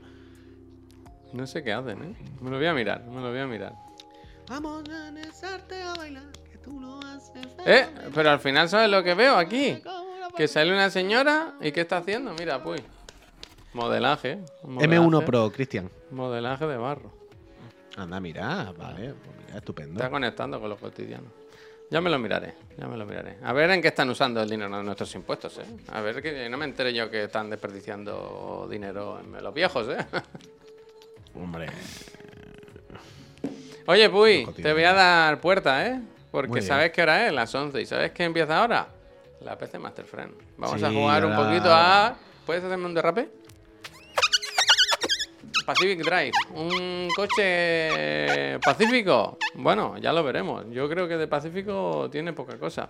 [1.33, 2.15] No sé qué hacen, ¿eh?
[2.41, 3.73] Me lo voy a mirar, me lo voy a mirar.
[4.47, 9.03] Vamos a besarte a bailar, que tú lo haces Eh, pero al final, ¿sabes lo
[9.03, 9.81] que veo aquí?
[10.35, 12.33] Que sale una señora y ¿qué está haciendo?
[12.33, 12.81] Mira, pues.
[13.73, 14.39] Modelaje.
[14.63, 15.91] modelaje M1 Pro, Cristian.
[16.09, 17.11] Modelaje de barro.
[17.97, 19.99] Anda, mira, vale, pues estupendo.
[19.99, 21.27] Está conectando con lo cotidiano.
[21.91, 23.37] Ya me lo miraré, ya me lo miraré.
[23.43, 25.65] A ver en qué están usando el dinero de nuestros impuestos, ¿eh?
[25.87, 30.05] A ver que no me entere yo que están desperdiciando dinero en los viejos, ¿eh?
[31.35, 31.67] Hombre,
[33.89, 35.99] Oye, Puy, te voy a dar puerta, ¿eh?
[36.29, 37.81] Porque sabes qué hora es, las 11.
[37.81, 38.87] ¿Y sabes qué empieza ahora?
[39.41, 40.31] La PC Master Friend.
[40.57, 42.15] Vamos a jugar un poquito a...
[42.45, 43.29] ¿Puedes hacerme un derrape?
[45.69, 46.31] Pacific Drive.
[46.55, 49.37] Un coche pacífico.
[49.53, 50.65] Bueno, ya lo veremos.
[50.71, 52.89] Yo creo que de Pacífico tiene poca cosa.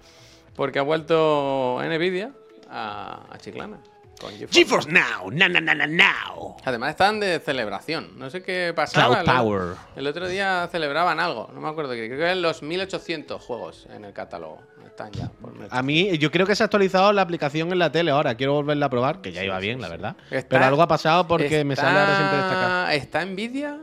[0.56, 2.32] Porque ha vuelto Nvidia
[2.70, 3.80] a, a Chiclana.
[4.22, 4.54] Con GeForce.
[4.60, 6.56] GeForce Now, na na na now.
[6.64, 8.18] Además están de celebración.
[8.18, 9.22] No sé qué pasaba.
[9.24, 9.76] Cloud el- Power.
[9.98, 11.50] El otro día celebraban algo.
[11.54, 12.06] No me acuerdo qué.
[12.08, 14.62] Creo que eran los 1800 juegos en el catálogo.
[15.06, 15.30] Están ya.
[15.42, 15.54] por.
[15.70, 18.36] A mí, yo creo que se ha actualizado la aplicación en la tele ahora.
[18.36, 20.16] Quiero volverla a probar, que ya iba bien, la verdad.
[20.30, 22.94] Está- Pero algo ha pasado porque me sale ahora siempre destacar.
[22.94, 23.78] Está Nvidia,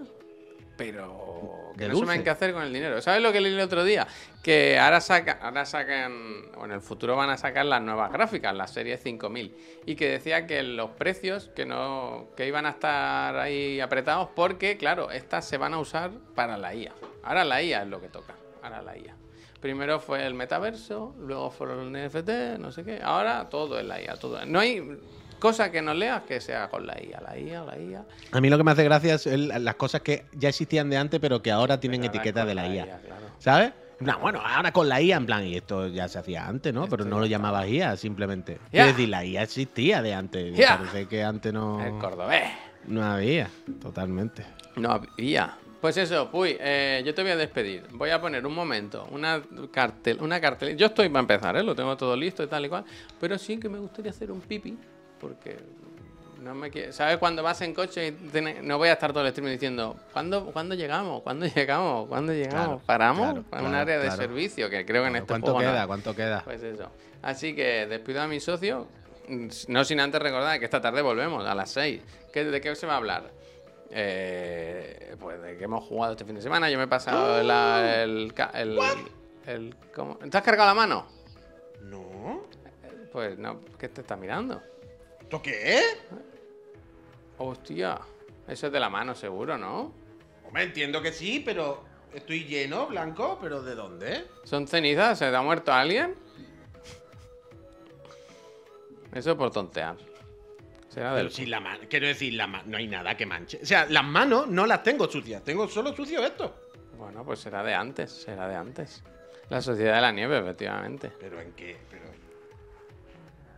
[0.76, 3.00] pero que no saben qué hacer con el dinero.
[3.00, 4.06] ¿Sabes lo que leí el otro día?
[4.42, 6.12] Que ahora, saca, ahora sacan,
[6.56, 9.56] o en el futuro van a sacar las nuevas gráficas, la serie 5000.
[9.86, 14.76] Y que decía que los precios que no que iban a estar ahí apretados porque,
[14.76, 16.92] claro, estas se van a usar para la IA.
[17.22, 18.34] Ahora la IA es lo que toca.
[18.62, 19.16] Ahora la IA.
[19.66, 23.00] Primero fue el metaverso, luego fueron el NFT, no sé qué.
[23.02, 24.14] Ahora todo es la IA.
[24.14, 24.46] Todo.
[24.46, 24.80] No hay
[25.40, 27.20] cosa que no leas que sea con la IA.
[27.20, 28.04] La IA, la IA.
[28.30, 30.98] A mí lo que me hace gracia es el- las cosas que ya existían de
[30.98, 32.84] antes, pero que ahora tienen Pero ahora etiqueta con de la IA.
[33.00, 33.26] claro.
[33.40, 33.72] ¿Sabes?
[33.98, 36.72] En plan, bueno, ahora con la IA, en plan, y esto ya se hacía antes,
[36.72, 36.82] ¿no?
[36.88, 38.60] Pero Esto no ya lo llamabas IA, simplemente.
[38.70, 40.54] Es decir, la IA existía de antes.
[40.56, 40.78] Ya.
[40.78, 42.44] Parece que antes no, El cordobés.
[42.86, 43.50] no había,
[43.82, 44.46] totalmente.
[44.76, 45.58] No había.
[45.80, 47.84] Pues eso, Puy, eh, yo te voy a despedir.
[47.92, 50.76] Voy a poner un momento, una cartel, una cartel.
[50.76, 51.62] Yo estoy para empezar, ¿eh?
[51.62, 52.84] lo tengo todo listo y tal y cual.
[53.20, 54.76] Pero sí que me gustaría hacer un pipi,
[55.20, 55.58] porque
[56.42, 56.92] no me quiere.
[56.92, 60.46] ¿Sabes cuando vas en coche y no voy a estar todo el stream diciendo ¿cuándo,
[60.46, 61.22] ¿cuándo llegamos?
[61.22, 62.08] ¿Cuándo llegamos?
[62.08, 62.54] ¿Cuándo llegamos?
[62.54, 63.24] Claro, ¿Paramos?
[63.26, 65.86] claro, para un claro, área de servicio que creo que en este ¿Cuánto juego queda?
[65.86, 66.42] ¿Cuánto queda?
[66.44, 66.90] Pues eso.
[67.22, 68.86] Así que despido a mi socio.
[69.28, 72.00] mm, No sin antes recordar que esta tarde volvemos a las 6.
[72.32, 73.24] ¿Qué- ¿De qué se va a hablar?
[73.90, 76.68] Eh, pues de que hemos jugado este fin de semana.
[76.70, 78.78] Yo me he pasado la- el, el,
[79.46, 80.16] el- ¿cómo?
[80.16, 81.06] ¿Te has cargado la mano?
[81.82, 82.42] No.
[83.12, 84.60] Pues no, ¿qué te estás mirando?
[85.20, 85.98] ¿Esto qué es?
[87.38, 87.98] Hostia,
[88.48, 89.92] eso es de la mano seguro, ¿no?
[90.46, 91.84] Hombre, entiendo que sí, pero
[92.14, 94.26] estoy lleno, blanco, pero ¿de dónde?
[94.44, 95.18] ¿Son cenizas?
[95.18, 96.14] ¿Se te ha muerto alguien?
[99.12, 99.96] Eso por tontear.
[100.96, 101.30] Será Pero del...
[101.30, 103.60] si la mano, quiero decir, la no hay nada que manche.
[103.62, 106.56] O sea, las manos no las tengo sucias, tengo solo sucio esto.
[106.96, 109.04] Bueno, pues será de antes, será de antes.
[109.50, 111.12] La Sociedad de la Nieve, efectivamente.
[111.20, 111.76] ¿Pero en qué?
[111.90, 112.04] Pero...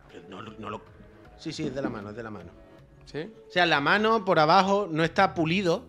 [0.09, 0.81] pero no, lo- no lo...
[1.37, 2.51] Sí, sí, es de la mano, es de la mano.
[3.05, 3.19] ¿Sí?
[3.47, 5.85] O sea, la mano por abajo no está pulido.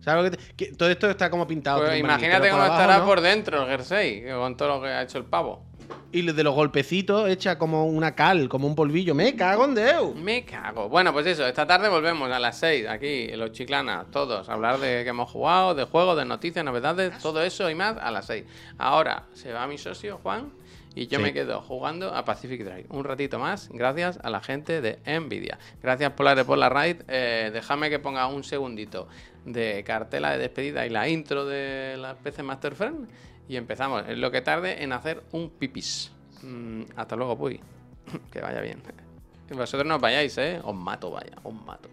[0.00, 1.80] ¿Sabes lo que, te- que todo esto está como pintado?
[1.80, 3.06] Pues imagínate cómo abajo estará no.
[3.06, 5.64] por dentro el jersey, con todo lo que ha hecho el pavo.
[6.12, 9.14] Y de los golpecitos echa como una cal, como un polvillo.
[9.14, 10.14] Me cago en Dios.
[10.16, 10.88] Me cago.
[10.88, 14.52] Bueno, pues eso, esta tarde volvemos a las 6, aquí, en los chiclanas, todos, a
[14.54, 18.10] hablar de que hemos jugado, de juegos, de noticias, novedades, todo eso y más a
[18.10, 18.44] las 6.
[18.78, 20.50] Ahora se va mi socio, Juan,
[20.96, 21.22] y yo Sí.
[21.22, 22.86] me quedo jugando a Pacific Drive.
[22.88, 25.58] Un ratito más, gracias a la gente de Nvidia.
[25.80, 26.96] Gracias por la, por la raid.
[27.06, 29.06] Eh, déjame que ponga un segundito
[29.44, 33.08] de cartela de despedida y la intro de la PC Master Friend.
[33.50, 34.04] Y empezamos.
[34.08, 36.12] Es lo que tarde en hacer un pipis.
[36.44, 37.60] Mm, hasta luego, Puy.
[38.30, 38.80] que vaya bien.
[39.50, 40.60] Vosotros no os vayáis, ¿eh?
[40.62, 41.88] Os mato, vaya, os mato.